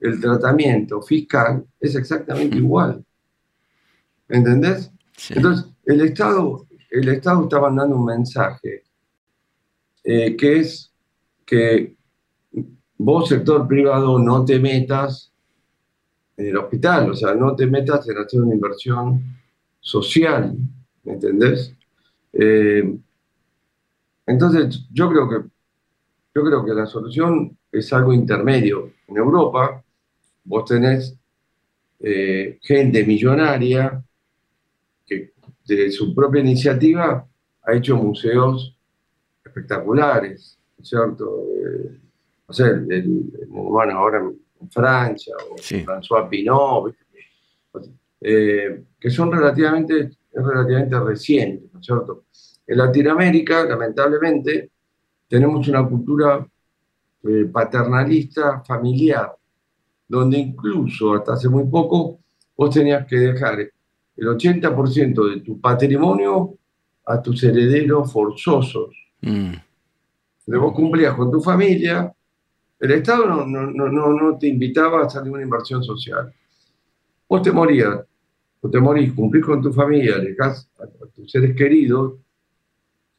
el 0.00 0.20
tratamiento 0.20 1.02
fiscal 1.02 1.64
es 1.80 1.94
exactamente 1.94 2.56
igual. 2.56 3.04
¿Entendés? 4.28 4.90
Entonces, 5.30 5.66
el 5.84 6.00
Estado, 6.02 6.66
el 6.90 7.08
Estado 7.08 7.42
está 7.44 7.60
mandando 7.60 7.96
un 7.96 8.04
mensaje 8.04 8.84
eh, 10.04 10.36
que 10.36 10.60
es 10.60 10.92
que 11.44 11.97
vos, 12.98 13.28
sector 13.28 13.66
privado, 13.66 14.18
no 14.18 14.44
te 14.44 14.58
metas 14.58 15.32
en 16.36 16.46
el 16.46 16.56
hospital, 16.56 17.10
o 17.10 17.14
sea, 17.14 17.34
no 17.34 17.56
te 17.56 17.66
metas 17.66 18.08
en 18.08 18.18
hacer 18.18 18.40
una 18.40 18.54
inversión 18.54 19.22
social, 19.80 20.56
¿me 21.04 21.14
entendés? 21.14 21.74
Eh, 22.32 22.96
entonces, 24.26 24.86
yo 24.92 25.08
creo 25.08 25.28
que 25.28 25.48
yo 26.38 26.44
creo 26.44 26.64
que 26.64 26.72
la 26.72 26.86
solución 26.86 27.58
es 27.72 27.92
algo 27.92 28.12
intermedio. 28.12 28.92
En 29.08 29.16
Europa, 29.16 29.82
vos 30.44 30.64
tenés 30.66 31.16
eh, 31.98 32.58
gente 32.62 33.04
millonaria 33.04 34.00
que 35.04 35.32
de 35.66 35.90
su 35.90 36.14
propia 36.14 36.40
iniciativa 36.40 37.26
ha 37.62 37.72
hecho 37.74 37.96
museos 37.96 38.76
espectaculares, 39.44 40.56
¿cierto? 40.80 41.44
Eh, 41.56 41.98
no 42.48 42.54
sé, 42.54 42.64
bueno, 43.48 43.98
ahora 43.98 44.18
en 44.18 44.70
Francia, 44.70 45.36
o 45.50 45.56
François 45.56 46.28
Pinot, 46.28 46.94
que 48.20 49.10
son 49.10 49.30
relativamente 49.30 50.18
relativamente 50.32 51.00
reciente, 51.00 51.68
¿no 51.72 51.80
es 51.80 51.86
cierto? 51.86 52.24
En 52.66 52.78
Latinoamérica, 52.78 53.64
lamentablemente, 53.64 54.70
tenemos 55.28 55.66
una 55.68 55.86
cultura 55.86 56.46
eh, 57.24 57.44
paternalista 57.52 58.62
familiar, 58.62 59.34
donde 60.06 60.38
incluso 60.38 61.14
hasta 61.14 61.34
hace 61.34 61.48
muy 61.48 61.64
poco 61.64 62.18
vos 62.56 62.74
tenías 62.74 63.06
que 63.06 63.16
dejar 63.16 63.60
el 63.60 64.26
80% 64.26 65.34
de 65.34 65.40
tu 65.40 65.60
patrimonio 65.60 66.54
a 67.06 67.22
tus 67.22 67.42
herederos 67.44 68.12
forzosos. 68.12 68.94
Mm. 69.20 69.54
vos 70.46 70.72
cumplías 70.72 71.14
con 71.14 71.30
tu 71.30 71.40
familia, 71.40 72.12
el 72.80 72.90
Estado 72.92 73.26
no, 73.26 73.44
no, 73.46 73.70
no, 73.70 74.12
no 74.12 74.38
te 74.38 74.48
invitaba 74.48 75.00
a 75.02 75.06
hacer 75.06 75.22
ninguna 75.22 75.42
inversión 75.42 75.82
social. 75.82 76.32
Vos 77.28 77.42
te 77.42 77.52
morías, 77.52 78.00
o 78.60 78.70
te 78.70 78.80
morís, 78.80 79.12
cumplís 79.12 79.44
con 79.44 79.62
tu 79.62 79.72
familia, 79.72 80.18
dejás 80.18 80.68
a, 80.78 80.86
tus 81.14 81.30
seres 81.30 81.54
queridos 81.56 82.14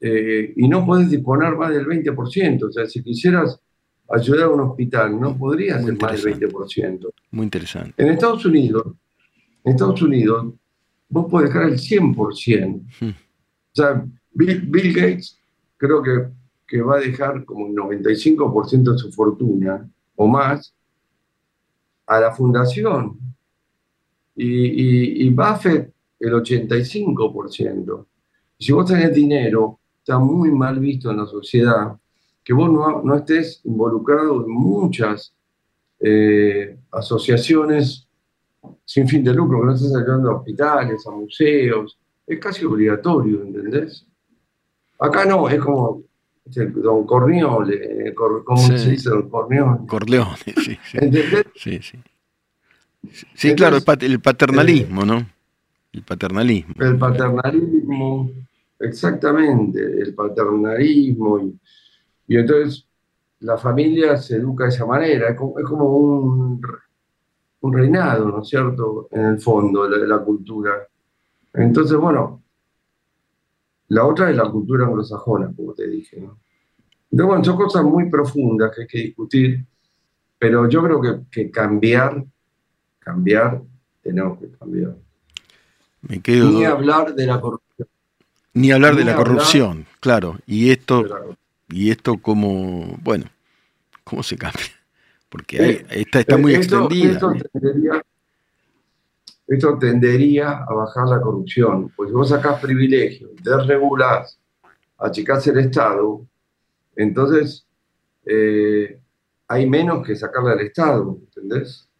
eh, 0.00 0.52
y 0.56 0.68
no 0.68 0.84
podés 0.84 1.10
disponer 1.10 1.54
más 1.56 1.70
del 1.70 1.86
20%. 1.86 2.64
O 2.64 2.72
sea, 2.72 2.86
si 2.86 3.02
quisieras 3.02 3.60
ayudar 4.08 4.44
a 4.44 4.48
un 4.48 4.60
hospital, 4.60 5.18
no 5.18 5.36
podrías 5.36 5.78
hacer 5.78 5.96
más 6.00 6.22
del 6.22 6.40
20%. 6.40 7.08
Muy 7.30 7.44
interesante. 7.44 8.02
En 8.02 8.10
Estados 8.10 8.44
Unidos, 8.44 8.86
en 9.64 9.72
Estados 9.72 10.02
Unidos, 10.02 10.54
vos 11.08 11.30
podés 11.30 11.52
dejar 11.52 11.68
el 11.68 11.78
100%. 11.78 12.82
Hmm. 13.00 13.08
O 13.08 13.14
sea, 13.72 14.04
Bill, 14.32 14.92
Gates 14.94 15.38
creo 15.76 16.02
que, 16.02 16.26
que 16.70 16.80
va 16.80 16.98
a 16.98 17.00
dejar 17.00 17.44
como 17.44 17.66
el 17.66 17.74
95% 17.74 18.92
de 18.92 18.98
su 18.98 19.10
fortuna 19.10 19.90
o 20.14 20.28
más 20.28 20.72
a 22.06 22.20
la 22.20 22.30
fundación 22.30 23.18
y, 24.36 25.26
y, 25.26 25.30
Buffett 25.30 25.92
el 26.20 26.32
85%. 26.32 28.06
Si 28.56 28.72
vos 28.72 28.86
tenés 28.86 29.12
dinero, 29.12 29.80
está 29.98 30.20
muy 30.20 30.52
mal 30.52 30.78
visto 30.78 31.10
en 31.10 31.16
la 31.16 31.26
sociedad 31.26 31.98
que 32.44 32.52
vos 32.52 32.70
no, 32.70 33.02
no 33.02 33.16
estés 33.16 33.60
involucrado 33.64 34.46
en 34.46 34.52
muchas 34.52 35.34
eh, 35.98 36.78
asociaciones 36.92 38.06
sin 38.84 39.08
fin 39.08 39.24
de 39.24 39.34
lucro, 39.34 39.60
que 39.60 39.66
no 39.66 39.74
estés 39.74 39.94
ayudando 39.94 40.30
a 40.30 40.36
hospitales, 40.36 41.04
a 41.04 41.10
museos. 41.10 41.98
Es 42.26 42.38
casi 42.38 42.64
obligatorio, 42.64 43.42
¿entendés? 43.42 44.06
Acá 45.00 45.24
no, 45.24 45.48
es 45.48 45.60
como 45.60 46.04
don 46.50 47.06
Corniole, 47.06 48.14
¿cómo 48.14 48.56
se 48.58 48.90
dice 48.90 49.10
don 49.10 49.28
Corniole? 49.28 49.86
Corleone, 49.86 50.36
sí. 50.36 50.78
sí. 50.82 50.98
¿Entendés? 50.98 51.46
Sí, 51.54 51.80
sí. 51.82 51.98
Sí, 53.34 53.54
claro, 53.54 53.78
el 54.00 54.20
paternalismo, 54.20 55.04
¿no? 55.04 55.26
El 55.92 56.02
paternalismo. 56.02 56.74
El 56.78 56.98
paternalismo, 56.98 58.30
exactamente, 58.78 59.80
el 59.80 60.14
paternalismo. 60.14 61.40
Y, 62.28 62.36
entonces 62.36 62.86
la 63.40 63.56
familia 63.56 64.16
se 64.16 64.36
educa 64.36 64.64
de 64.64 64.70
esa 64.70 64.86
manera, 64.86 65.30
es 65.30 65.36
como, 65.36 65.96
un, 65.96 66.60
un, 67.60 67.72
reinado, 67.72 68.28
¿no 68.28 68.42
es 68.42 68.48
cierto?, 68.48 69.08
en 69.10 69.24
el 69.24 69.40
fondo 69.40 69.88
de 69.88 70.06
la, 70.06 70.18
cultura. 70.18 70.86
Entonces, 71.54 71.96
bueno, 71.96 72.39
la 73.90 74.04
otra 74.04 74.30
es 74.30 74.36
la 74.36 74.50
cultura 74.50 74.86
anglosajona, 74.86 75.52
como 75.54 75.74
te 75.74 75.86
dije, 75.86 76.20
¿no? 76.20 76.40
Entonces, 77.12 77.26
bueno, 77.26 77.44
son 77.44 77.56
cosas 77.56 77.84
muy 77.84 78.08
profundas 78.08 78.72
que 78.74 78.82
hay 78.82 78.88
que 78.88 78.98
discutir, 78.98 79.64
pero 80.38 80.68
yo 80.68 80.82
creo 80.82 81.00
que, 81.00 81.20
que 81.30 81.50
cambiar 81.50 82.24
cambiar, 83.00 83.62
tenemos 84.02 84.38
que 84.38 84.50
cambiar. 84.50 84.96
Me 86.02 86.20
quedo 86.20 86.50
Ni 86.50 86.64
hablar 86.64 87.14
de 87.14 87.26
la 87.26 87.40
corrupción. 87.40 87.88
Ni 88.52 88.72
hablar 88.72 88.96
de 88.96 89.04
la 89.04 89.16
corrupción, 89.16 89.86
claro. 90.00 90.38
Y 90.46 90.70
esto, 90.70 91.04
y 91.68 91.90
esto 91.90 92.18
como, 92.18 92.98
bueno, 93.02 93.26
¿cómo 94.04 94.22
se 94.22 94.36
cambia? 94.36 94.64
Porque 95.28 95.56
eh, 95.58 95.86
está, 95.90 96.20
está 96.20 96.36
muy 96.36 96.54
extendida. 96.54 97.12
Esto 97.12 97.32
tendería, 99.78 100.64
a 100.68 100.74
bajar 100.74 101.08
la 101.08 101.20
corrupción. 101.20 101.92
Pues 101.96 102.10
si 102.10 102.14
vos 102.14 102.28
sacás 102.28 102.60
privilegios, 102.60 103.30
desregulás, 103.42 104.38
achicás 104.98 105.46
el 105.48 105.58
Estado, 105.58 106.24
entonces 106.96 107.66
eh, 108.24 109.00
hay 109.48 109.68
menos 109.68 110.06
que 110.06 110.14
sacarle 110.14 110.52
al 110.52 110.60
Estado, 110.60 111.18
¿entendés? 111.20 111.90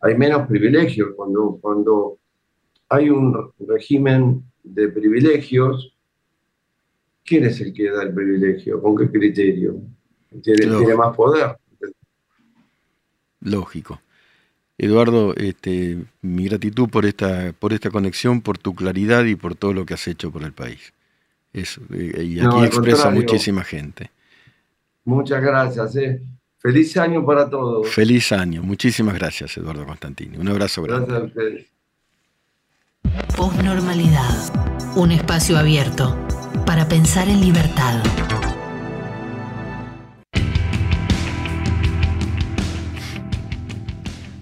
hay 0.00 0.16
menos 0.16 0.46
privilegios. 0.46 1.10
Cuando, 1.14 1.58
cuando 1.60 2.18
hay 2.88 3.10
un 3.10 3.52
régimen 3.60 4.44
de 4.62 4.88
privilegios, 4.88 5.94
¿quién 7.24 7.44
es 7.44 7.60
el 7.60 7.72
que 7.72 7.90
da 7.90 8.02
el 8.02 8.14
privilegio? 8.14 8.80
¿Con 8.80 8.96
qué 8.96 9.10
criterio? 9.10 9.80
Tiene, 10.42 10.66
más 10.94 11.16
poder. 11.16 11.56
Lógico. 13.40 14.00
Eduardo, 14.82 15.34
este, 15.36 15.98
mi 16.22 16.44
gratitud 16.44 16.88
por 16.88 17.04
esta, 17.04 17.52
por 17.58 17.74
esta 17.74 17.90
conexión, 17.90 18.40
por 18.40 18.56
tu 18.56 18.74
claridad 18.74 19.24
y 19.24 19.34
por 19.34 19.54
todo 19.54 19.74
lo 19.74 19.84
que 19.84 19.92
has 19.92 20.08
hecho 20.08 20.30
por 20.30 20.42
el 20.42 20.54
país. 20.54 20.94
Eso, 21.52 21.82
eh, 21.92 22.24
y 22.24 22.40
aquí 22.40 22.64
expresa 22.64 23.10
muchísima 23.10 23.62
gente. 23.62 24.10
Muchas 25.04 25.42
gracias. 25.42 25.96
Eh. 25.96 26.22
Feliz 26.56 26.96
año 26.96 27.26
para 27.26 27.50
todos. 27.50 27.88
Feliz 27.88 28.32
año. 28.32 28.62
Muchísimas 28.62 29.14
gracias, 29.14 29.54
Eduardo 29.58 29.84
Constantini. 29.84 30.38
Un 30.38 30.48
abrazo 30.48 30.82
grande. 30.82 31.06
Gracias 31.08 31.22
a 31.22 31.26
ustedes. 31.26 31.66
Postnormalidad. 33.36 34.96
Un 34.96 35.12
espacio 35.12 35.58
abierto 35.58 36.16
para 36.64 36.88
pensar 36.88 37.28
en 37.28 37.42
libertad. 37.42 38.02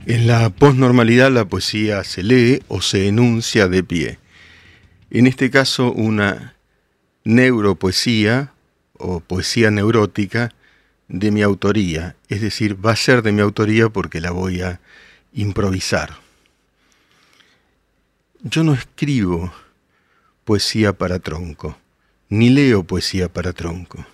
En 0.08 0.26
la 0.26 0.48
posnormalidad 0.48 1.30
la 1.30 1.44
poesía 1.44 2.02
se 2.02 2.22
lee 2.22 2.62
o 2.68 2.80
se 2.80 3.08
enuncia 3.08 3.68
de 3.68 3.84
pie. 3.84 4.18
En 5.10 5.26
este 5.26 5.50
caso 5.50 5.92
una 5.92 6.54
neuropoesía 7.24 8.54
o 8.94 9.20
poesía 9.20 9.70
neurótica 9.70 10.54
de 11.08 11.30
mi 11.30 11.42
autoría, 11.42 12.16
es 12.30 12.40
decir, 12.40 12.74
va 12.82 12.92
a 12.92 12.96
ser 12.96 13.20
de 13.20 13.32
mi 13.32 13.42
autoría 13.42 13.90
porque 13.90 14.22
la 14.22 14.30
voy 14.30 14.62
a 14.62 14.80
improvisar. 15.34 16.16
Yo 18.40 18.64
no 18.64 18.72
escribo 18.72 19.52
poesía 20.46 20.94
para 20.94 21.18
tronco, 21.18 21.76
ni 22.30 22.48
leo 22.48 22.82
poesía 22.82 23.28
para 23.30 23.52
tronco. 23.52 24.06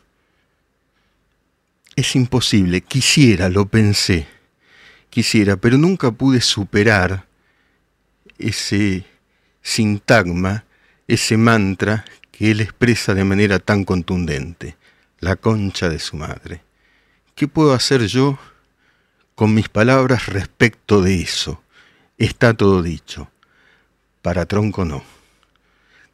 Es 1.94 2.16
imposible, 2.16 2.80
quisiera, 2.80 3.48
lo 3.48 3.66
pensé, 3.66 4.33
quisiera, 5.14 5.56
pero 5.56 5.78
nunca 5.78 6.10
pude 6.10 6.40
superar 6.40 7.24
ese 8.36 9.06
sintagma, 9.62 10.64
ese 11.06 11.36
mantra 11.36 12.04
que 12.32 12.50
él 12.50 12.60
expresa 12.60 13.14
de 13.14 13.22
manera 13.22 13.60
tan 13.60 13.84
contundente, 13.84 14.76
la 15.20 15.36
concha 15.36 15.88
de 15.88 16.00
su 16.00 16.16
madre. 16.16 16.62
¿Qué 17.36 17.46
puedo 17.46 17.74
hacer 17.74 18.08
yo 18.08 18.40
con 19.36 19.54
mis 19.54 19.68
palabras 19.68 20.26
respecto 20.26 21.00
de 21.00 21.22
eso? 21.22 21.62
Está 22.18 22.54
todo 22.54 22.82
dicho. 22.82 23.30
Para 24.20 24.46
Tronco 24.46 24.84
no. 24.84 25.04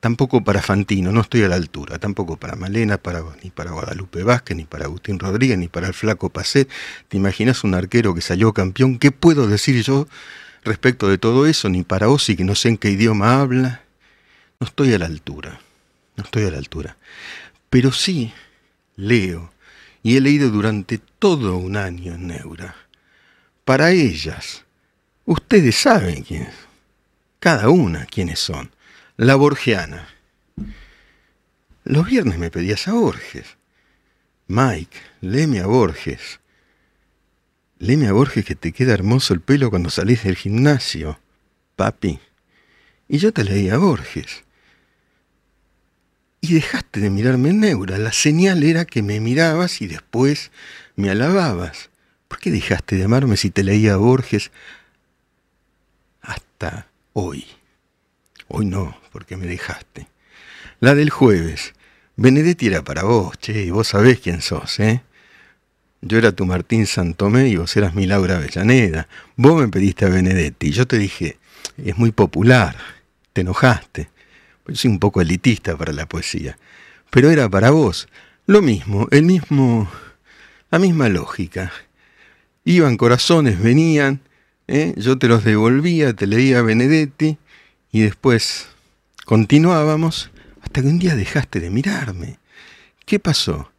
Tampoco 0.01 0.43
para 0.43 0.63
Fantino, 0.63 1.13
no 1.13 1.21
estoy 1.21 1.43
a 1.43 1.49
la 1.49 1.57
altura. 1.57 1.99
Tampoco 1.99 2.37
para 2.39 2.57
Malena, 2.57 2.97
para, 2.97 3.23
ni 3.43 3.51
para 3.51 3.73
Guadalupe 3.73 4.23
Vázquez, 4.23 4.57
ni 4.57 4.65
para 4.65 4.87
Agustín 4.87 5.19
Rodríguez, 5.19 5.59
ni 5.59 5.69
para 5.69 5.89
el 5.89 5.95
Flaco 5.95 6.31
Pacet. 6.31 6.69
¿Te 7.09 7.19
imaginas 7.19 7.65
un 7.65 7.75
arquero 7.75 8.15
que 8.15 8.23
salió 8.23 8.55
campeón? 8.55 8.99
¿Qué 8.99 9.13
puedo 9.13 9.47
decir 9.47 9.83
yo 9.83 10.09
respecto 10.65 11.09
de 11.09 11.19
todo 11.19 11.47
eso? 11.47 11.69
Ni 11.69 11.83
para 11.83 12.09
Osi, 12.09 12.35
que 12.35 12.45
no 12.45 12.55
sé 12.55 12.71
en 12.71 12.79
qué 12.79 12.91
idioma 12.91 13.41
habla. 13.41 13.83
No 14.59 14.67
estoy 14.67 14.95
a 14.95 14.99
la 14.99 15.07
altura. 15.07 15.61
No 16.17 16.25
estoy 16.25 16.45
a 16.45 16.51
la 16.51 16.59
altura. 16.59 16.97
Pero 17.69 17.93
sí 17.93 18.33
leo, 18.97 19.53
y 20.03 20.17
he 20.17 20.21
leído 20.21 20.51
durante 20.51 20.99
todo 20.99 21.57
un 21.57 21.77
año 21.77 22.15
en 22.15 22.29
Neura. 22.29 22.75
Para 23.65 23.91
ellas, 23.91 24.65
ustedes 25.25 25.77
saben 25.77 26.23
quiénes, 26.23 26.55
cada 27.39 27.69
una 27.69 28.07
quiénes 28.07 28.39
son. 28.39 28.71
La 29.23 29.35
Borgiana. 29.35 30.09
Los 31.85 32.07
viernes 32.07 32.39
me 32.39 32.51
pedías 32.51 32.89
a 32.89 32.95
Borges. 32.95 33.59
Mike, 34.49 34.97
léeme 35.21 35.61
a 35.61 35.67
Borges. 35.67 36.41
Léeme 37.79 38.09
a 38.09 38.13
Borges 38.13 38.47
que 38.47 38.55
te 38.55 38.73
queda 38.73 38.95
hermoso 38.95 39.35
el 39.35 39.43
pelo 39.43 39.69
cuando 39.69 39.91
salís 39.91 40.25
del 40.25 40.37
gimnasio, 40.37 41.21
papi. 41.77 42.19
Y 43.09 43.19
yo 43.19 43.31
te 43.31 43.45
leía 43.45 43.75
a 43.75 43.77
Borges. 43.77 44.43
Y 46.41 46.55
dejaste 46.55 47.01
de 47.01 47.11
mirarme 47.11 47.51
en 47.51 47.61
neura. 47.61 47.99
La 47.99 48.13
señal 48.13 48.63
era 48.63 48.87
que 48.87 49.03
me 49.03 49.21
mirabas 49.21 49.83
y 49.83 49.87
después 49.87 50.51
me 50.97 51.11
alababas. 51.11 51.91
¿Por 52.27 52.39
qué 52.39 52.51
dejaste 52.51 52.97
de 52.97 53.05
amarme 53.05 53.37
si 53.37 53.51
te 53.51 53.65
leía 53.65 53.93
a 53.93 53.99
Borges 53.99 54.51
hasta 56.23 56.87
hoy? 57.13 57.60
Hoy 58.53 58.67
no, 58.67 58.97
porque 59.13 59.37
me 59.37 59.47
dejaste. 59.47 60.09
La 60.81 60.97
del 60.97 61.11
jueves. 61.11 61.73
Benedetti 62.17 62.67
era 62.67 62.83
para 62.83 63.05
vos, 63.05 63.39
che, 63.39 63.71
vos 63.71 63.87
sabés 63.87 64.19
quién 64.19 64.43
sos, 64.43 64.81
¿eh? 64.81 65.03
Yo 66.01 66.19
era 66.19 66.33
tu 66.33 66.47
Martín 66.47 66.87
Santomé 66.89 67.49
y 67.49 67.57
vos 67.57 67.77
eras 67.77 67.95
mi 67.95 68.07
Laura 68.07 68.39
Avellaneda. 68.39 69.07
Vos 69.37 69.61
me 69.61 69.69
pediste 69.69 70.05
a 70.05 70.09
Benedetti 70.09 70.73
yo 70.73 70.87
te 70.87 70.99
dije, 70.99 71.39
es 71.77 71.97
muy 71.97 72.11
popular. 72.11 72.77
Te 73.33 73.43
enojaste. 73.43 74.11
Yo 74.67 74.75
soy 74.75 74.91
un 74.91 74.99
poco 74.99 75.21
elitista 75.21 75.77
para 75.77 75.93
la 75.93 76.07
poesía. 76.07 76.59
Pero 77.11 77.31
era 77.31 77.49
para 77.49 77.71
vos. 77.71 78.09
Lo 78.47 78.63
mismo, 78.63 79.07
el 79.13 79.23
mismo, 79.23 79.89
la 80.73 80.81
misma 80.81 81.09
lógica. 81.09 81.71
Iban 82.65 82.97
corazones, 82.97 83.63
venían, 83.63 84.21
¿eh? 84.67 84.93
yo 84.97 85.19
te 85.19 85.29
los 85.29 85.45
devolvía, 85.45 86.15
te 86.15 86.27
leía 86.27 86.63
Benedetti 86.63 87.39
y 87.93 88.01
después 88.01 88.69
continuábamos 89.25 90.31
hasta 90.63 90.83
que 90.83 90.89
un 90.89 90.99
día 90.99 91.17
dejaste 91.17 91.61
de 91.61 91.71
mirarme. 91.71 92.39
¿Qué 93.05 93.19
pasó? 93.19 93.73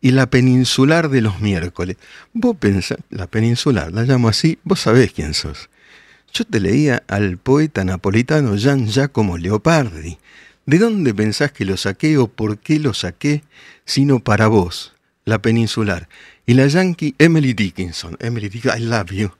Y 0.00 0.10
la 0.12 0.30
peninsular 0.30 1.08
de 1.08 1.22
los 1.22 1.40
miércoles. 1.40 1.96
Vos 2.32 2.56
pensás, 2.56 2.98
la 3.10 3.26
peninsular, 3.26 3.92
la 3.92 4.02
llamo 4.02 4.28
así, 4.28 4.58
vos 4.64 4.80
sabés 4.80 5.12
quién 5.12 5.34
sos. 5.34 5.70
Yo 6.32 6.44
te 6.44 6.60
leía 6.60 7.02
al 7.08 7.38
poeta 7.38 7.84
napolitano 7.84 8.56
Gian 8.56 8.86
Giacomo 8.86 9.38
Leopardi. 9.38 10.18
¿De 10.66 10.78
dónde 10.78 11.14
pensás 11.14 11.52
que 11.52 11.64
lo 11.64 11.76
saqué 11.76 12.18
o 12.18 12.28
por 12.28 12.58
qué 12.58 12.78
lo 12.78 12.92
saqué? 12.92 13.42
Sino 13.86 14.20
para 14.20 14.48
vos, 14.48 14.92
la 15.24 15.40
peninsular. 15.40 16.08
Y 16.44 16.54
la 16.54 16.66
yankee 16.66 17.14
Emily 17.18 17.54
Dickinson. 17.54 18.16
Emily 18.20 18.48
Dickinson, 18.48 18.78
I 18.80 18.84
love 18.84 19.10
you. 19.10 19.30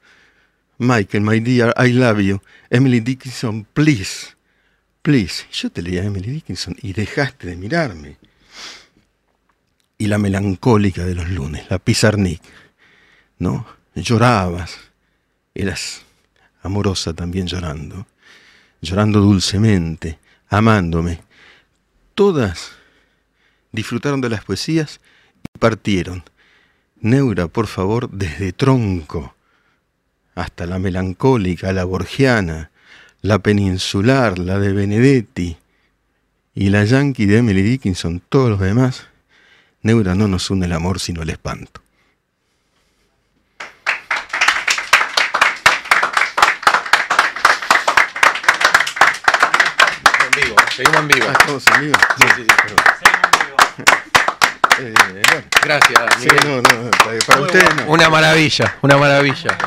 Michael, 0.78 1.24
my 1.24 1.40
dear, 1.40 1.74
I 1.76 1.92
love 1.92 2.20
you. 2.20 2.40
Emily 2.70 3.00
Dickinson, 3.00 3.66
please. 3.74 4.28
Please. 5.02 5.44
Yo 5.50 5.70
te 5.70 5.82
leía 5.82 6.02
a 6.02 6.04
Emily 6.04 6.30
Dickinson 6.30 6.76
y 6.80 6.92
dejaste 6.92 7.48
de 7.48 7.56
mirarme. 7.56 8.16
Y 9.98 10.06
la 10.06 10.18
melancólica 10.18 11.04
de 11.04 11.16
los 11.16 11.28
lunes, 11.28 11.68
la 11.68 11.80
Pizarnik. 11.80 12.40
¿No? 13.38 13.66
Llorabas. 13.96 14.78
Eras 15.52 16.02
amorosa 16.62 17.12
también 17.12 17.48
llorando, 17.48 18.06
llorando 18.80 19.20
dulcemente, 19.20 20.18
amándome. 20.48 21.20
Todas 22.14 22.72
disfrutaron 23.72 24.20
de 24.20 24.28
las 24.28 24.44
poesías 24.44 25.00
y 25.54 25.58
partieron. 25.58 26.22
Neura, 27.00 27.48
por 27.48 27.66
favor, 27.66 28.08
desde 28.10 28.52
tronco 28.52 29.34
hasta 30.38 30.66
la 30.66 30.78
melancólica, 30.78 31.72
la 31.72 31.84
borgiana, 31.84 32.70
la 33.22 33.40
peninsular, 33.40 34.38
la 34.38 34.58
de 34.60 34.72
Benedetti 34.72 35.56
y 36.54 36.70
la 36.70 36.84
yankee 36.84 37.26
de 37.26 37.38
Emily 37.38 37.62
Dickinson, 37.62 38.22
todos 38.28 38.50
los 38.50 38.60
demás, 38.60 39.08
Neura 39.82 40.14
no 40.14 40.28
nos 40.28 40.50
une 40.50 40.66
el 40.66 40.72
amor 40.72 41.00
sino 41.00 41.22
el 41.22 41.30
espanto. 41.30 41.80
Seguimos 50.76 51.00
en 51.00 51.08
vivo. 51.08 51.26
Ah, 51.28 51.32
estamos 51.32 51.64
en 51.74 51.80
vivo. 51.80 51.94
Sí, 52.18 52.26
sí, 52.36 52.42
sí. 52.44 52.84
Eh, 54.80 54.94
bueno. 55.10 55.46
Gracias, 55.62 56.00
Sí, 56.20 56.28
Miguel. 56.30 56.40
no, 56.46 56.56
no, 56.62 56.90
para, 56.92 57.18
para 57.40 57.74
no. 57.74 57.92
Una 57.92 58.08
maravilla, 58.08 58.76
una 58.82 58.96
maravilla. 58.96 59.58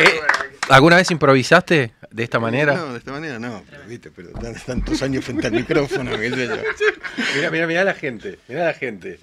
Eh, 0.00 0.20
¿Alguna 0.68 0.96
vez 0.96 1.10
improvisaste 1.10 1.92
de 2.10 2.22
esta 2.22 2.38
manera? 2.38 2.74
No, 2.74 2.92
de 2.92 2.98
esta 2.98 3.12
manera 3.12 3.38
no, 3.38 3.62
pero 3.68 3.82
viste, 3.86 4.10
pero 4.10 4.30
tan- 4.30 4.54
tantos 4.54 5.02
años 5.02 5.24
frente 5.24 5.46
al 5.48 5.52
micrófono, 5.52 6.12
qué 6.18 6.30
sé 6.30 6.46
yo. 6.48 6.56
Mira, 7.36 7.50
mira, 7.50 7.66
mira 7.66 7.84
la 7.84 7.94
gente, 7.94 8.38
mira 8.48 8.64
la 8.66 8.74
gente. 8.74 9.18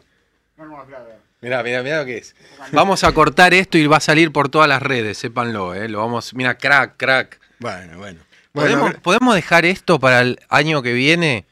Mira, 1.41 1.63
mira, 1.63 1.81
mira 1.83 1.99
lo 1.99 2.05
que 2.05 2.17
es. 2.17 2.35
Vamos 2.73 3.03
a 3.05 3.11
cortar 3.13 3.53
esto 3.53 3.77
y 3.77 3.87
va 3.87 3.97
a 3.97 4.01
salir 4.01 4.31
por 4.31 4.49
todas 4.49 4.67
las 4.67 4.81
redes, 4.81 5.17
sépanlo, 5.17 5.73
eh. 5.73 5.87
Lo 5.87 5.99
vamos, 5.99 6.33
mira, 6.33 6.57
crack, 6.57 6.95
crack. 6.97 7.39
Bueno, 7.59 7.97
bueno. 7.97 8.19
Bueno, 8.51 8.69
¿Podemos, 8.71 8.91
ver, 8.91 9.01
podemos 9.01 9.35
dejar 9.35 9.65
esto 9.65 9.99
para 9.99 10.21
el 10.21 10.39
año 10.49 10.81
que 10.81 10.91
viene? 10.93 11.45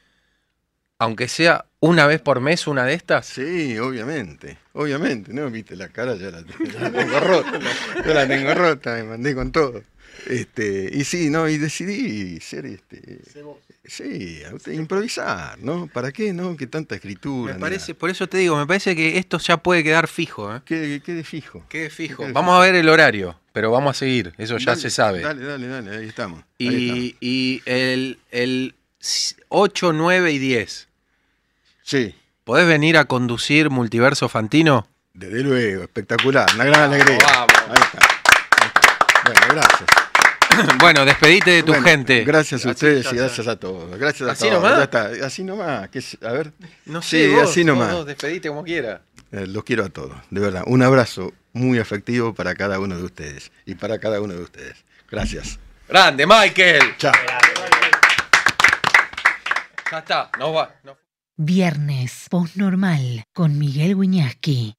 Aunque 0.99 1.27
sea 1.27 1.65
una 1.79 2.07
vez 2.07 2.21
por 2.21 2.39
mes 2.41 2.67
una 2.67 2.85
de 2.85 2.93
estas. 2.93 3.25
Sí, 3.27 3.77
obviamente, 3.77 4.57
obviamente, 4.73 5.33
¿no? 5.33 5.49
Viste, 5.51 5.75
la 5.75 5.89
cara 5.89 6.15
ya 6.15 6.31
la, 6.31 6.41
ya 6.73 6.79
la 6.79 6.91
tengo 6.91 7.19
rota, 7.19 7.59
yo 8.05 8.13
la 8.13 8.27
tengo 8.27 8.53
rota, 8.53 8.95
me 8.95 9.03
mandé 9.03 9.35
con 9.35 9.51
todo. 9.51 9.83
Este, 10.25 10.89
y 10.91 11.03
sí, 11.03 11.29
no, 11.29 11.47
y 11.47 11.57
decidí 11.57 12.39
ser 12.39 12.65
este. 12.65 13.19
Sí, 13.85 14.41
a 14.43 14.53
usted- 14.55 14.73
improvisar, 14.73 15.59
¿no? 15.59 15.87
¿Para 15.87 16.11
qué, 16.11 16.33
no? 16.33 16.57
Que 16.57 16.65
tanta 16.67 16.95
escritura. 16.95 17.53
Me 17.53 17.59
parece, 17.59 17.91
nada. 17.93 17.99
por 17.99 18.09
eso 18.09 18.27
te 18.27 18.37
digo, 18.39 18.57
me 18.57 18.65
parece 18.65 18.95
que 18.95 19.17
esto 19.19 19.37
ya 19.37 19.57
puede 19.57 19.83
quedar 19.83 20.07
fijo, 20.07 20.53
¿eh? 20.53 20.61
Quede, 20.65 20.99
quede 21.01 21.23
fijo. 21.23 21.63
Quede 21.69 21.89
fijo. 21.91 22.23
Quede 22.23 22.33
Vamos 22.33 22.57
a 22.57 22.59
ver 22.61 22.75
el 22.75 22.89
horario, 22.89 23.39
pero 23.53 23.71
vamos 23.71 23.95
a 23.95 23.99
seguir, 23.99 24.33
eso 24.39 24.57
ya 24.57 24.71
Dale, 24.71 24.81
se 24.81 24.89
sabe. 24.89 25.19
Dale, 25.21 25.45
dale, 25.45 25.67
dale, 25.67 25.97
ahí 25.97 26.07
estamos. 26.07 26.43
ahí 26.59 27.15
Y, 27.21 27.25
y 27.25 27.61
el, 27.65 28.17
el 28.31 28.75
8, 29.49 29.93
9 29.93 30.31
y 30.31 30.39
10. 30.39 30.87
Sí, 31.89 32.13
¿Podés 32.43 32.67
venir 32.67 32.97
a 32.97 33.05
conducir 33.05 33.69
Multiverso 33.69 34.27
Fantino? 34.27 34.85
desde 35.13 35.41
luego, 35.41 35.83
espectacular, 35.83 36.45
una 36.53 36.65
gran 36.65 36.81
alegría. 36.93 37.17
vamos. 37.17 37.53
Ahí 37.69 37.81
está. 37.81 37.99
ahí 38.59 38.67
está. 38.67 38.97
Bueno, 39.23 39.41
gracias. 39.49 40.77
bueno, 40.79 41.05
despedite 41.05 41.49
de 41.51 41.63
tu 41.63 41.71
Bueno, 41.71 41.87
gente. 41.87 42.25
Gracias 42.25 42.65
a 42.65 42.69
Así 42.71 42.75
ustedes 42.75 43.13
y 43.13 43.15
gracias 43.15 43.47
a 43.47 43.55
todos. 43.57 43.97
Gracias 43.97 44.27
a 44.27 44.33
¿Así 44.33 44.49
todos. 44.49 44.61
nomás? 44.63 44.77
Ya 44.79 44.83
está, 44.83 45.25
así 45.25 45.43
nomás. 45.45 45.87
que 45.89 45.99
es- 45.99 46.17
a 46.21 46.31
ver, 46.33 46.51
No 46.85 47.01
Sí, 47.01 47.21
sé, 47.21 47.29
vos, 47.29 47.49
así 47.49 47.63
nomás. 47.63 47.93
vos, 47.93 48.05
despedite 48.05 48.49
como 48.49 48.65
quiera. 48.65 49.01
eh, 49.31 49.45
los 49.47 49.63
quiero 49.63 49.85
a 49.85 49.89
todos, 49.89 50.17
de 50.29 50.41
verdad. 50.41 50.63
Un 50.67 50.83
abrazo 50.83 51.31
muy 51.53 51.79
afectivo 51.79 52.33
para 52.35 52.53
cada 52.55 52.79
uno 52.79 52.97
de 52.97 53.03
ustedes 53.03 53.49
y 53.65 53.75
para 53.75 53.97
cada 53.97 54.19
uno 54.19 54.33
de 54.33 54.41
ustedes. 54.43 54.75
Gracias. 55.09 55.57
Grande, 55.87 56.27
Michael. 56.27 56.97
Chao. 56.97 57.13
Ya 59.89 59.97
está, 59.99 60.29
nos 60.37 60.53
va. 60.53 60.75
nos- 60.83 60.97
Viernes 61.39 62.25
postnormal 62.31 63.23
con 63.31 63.59
Miguel 63.59 63.93
Wiñaski. 63.95 64.76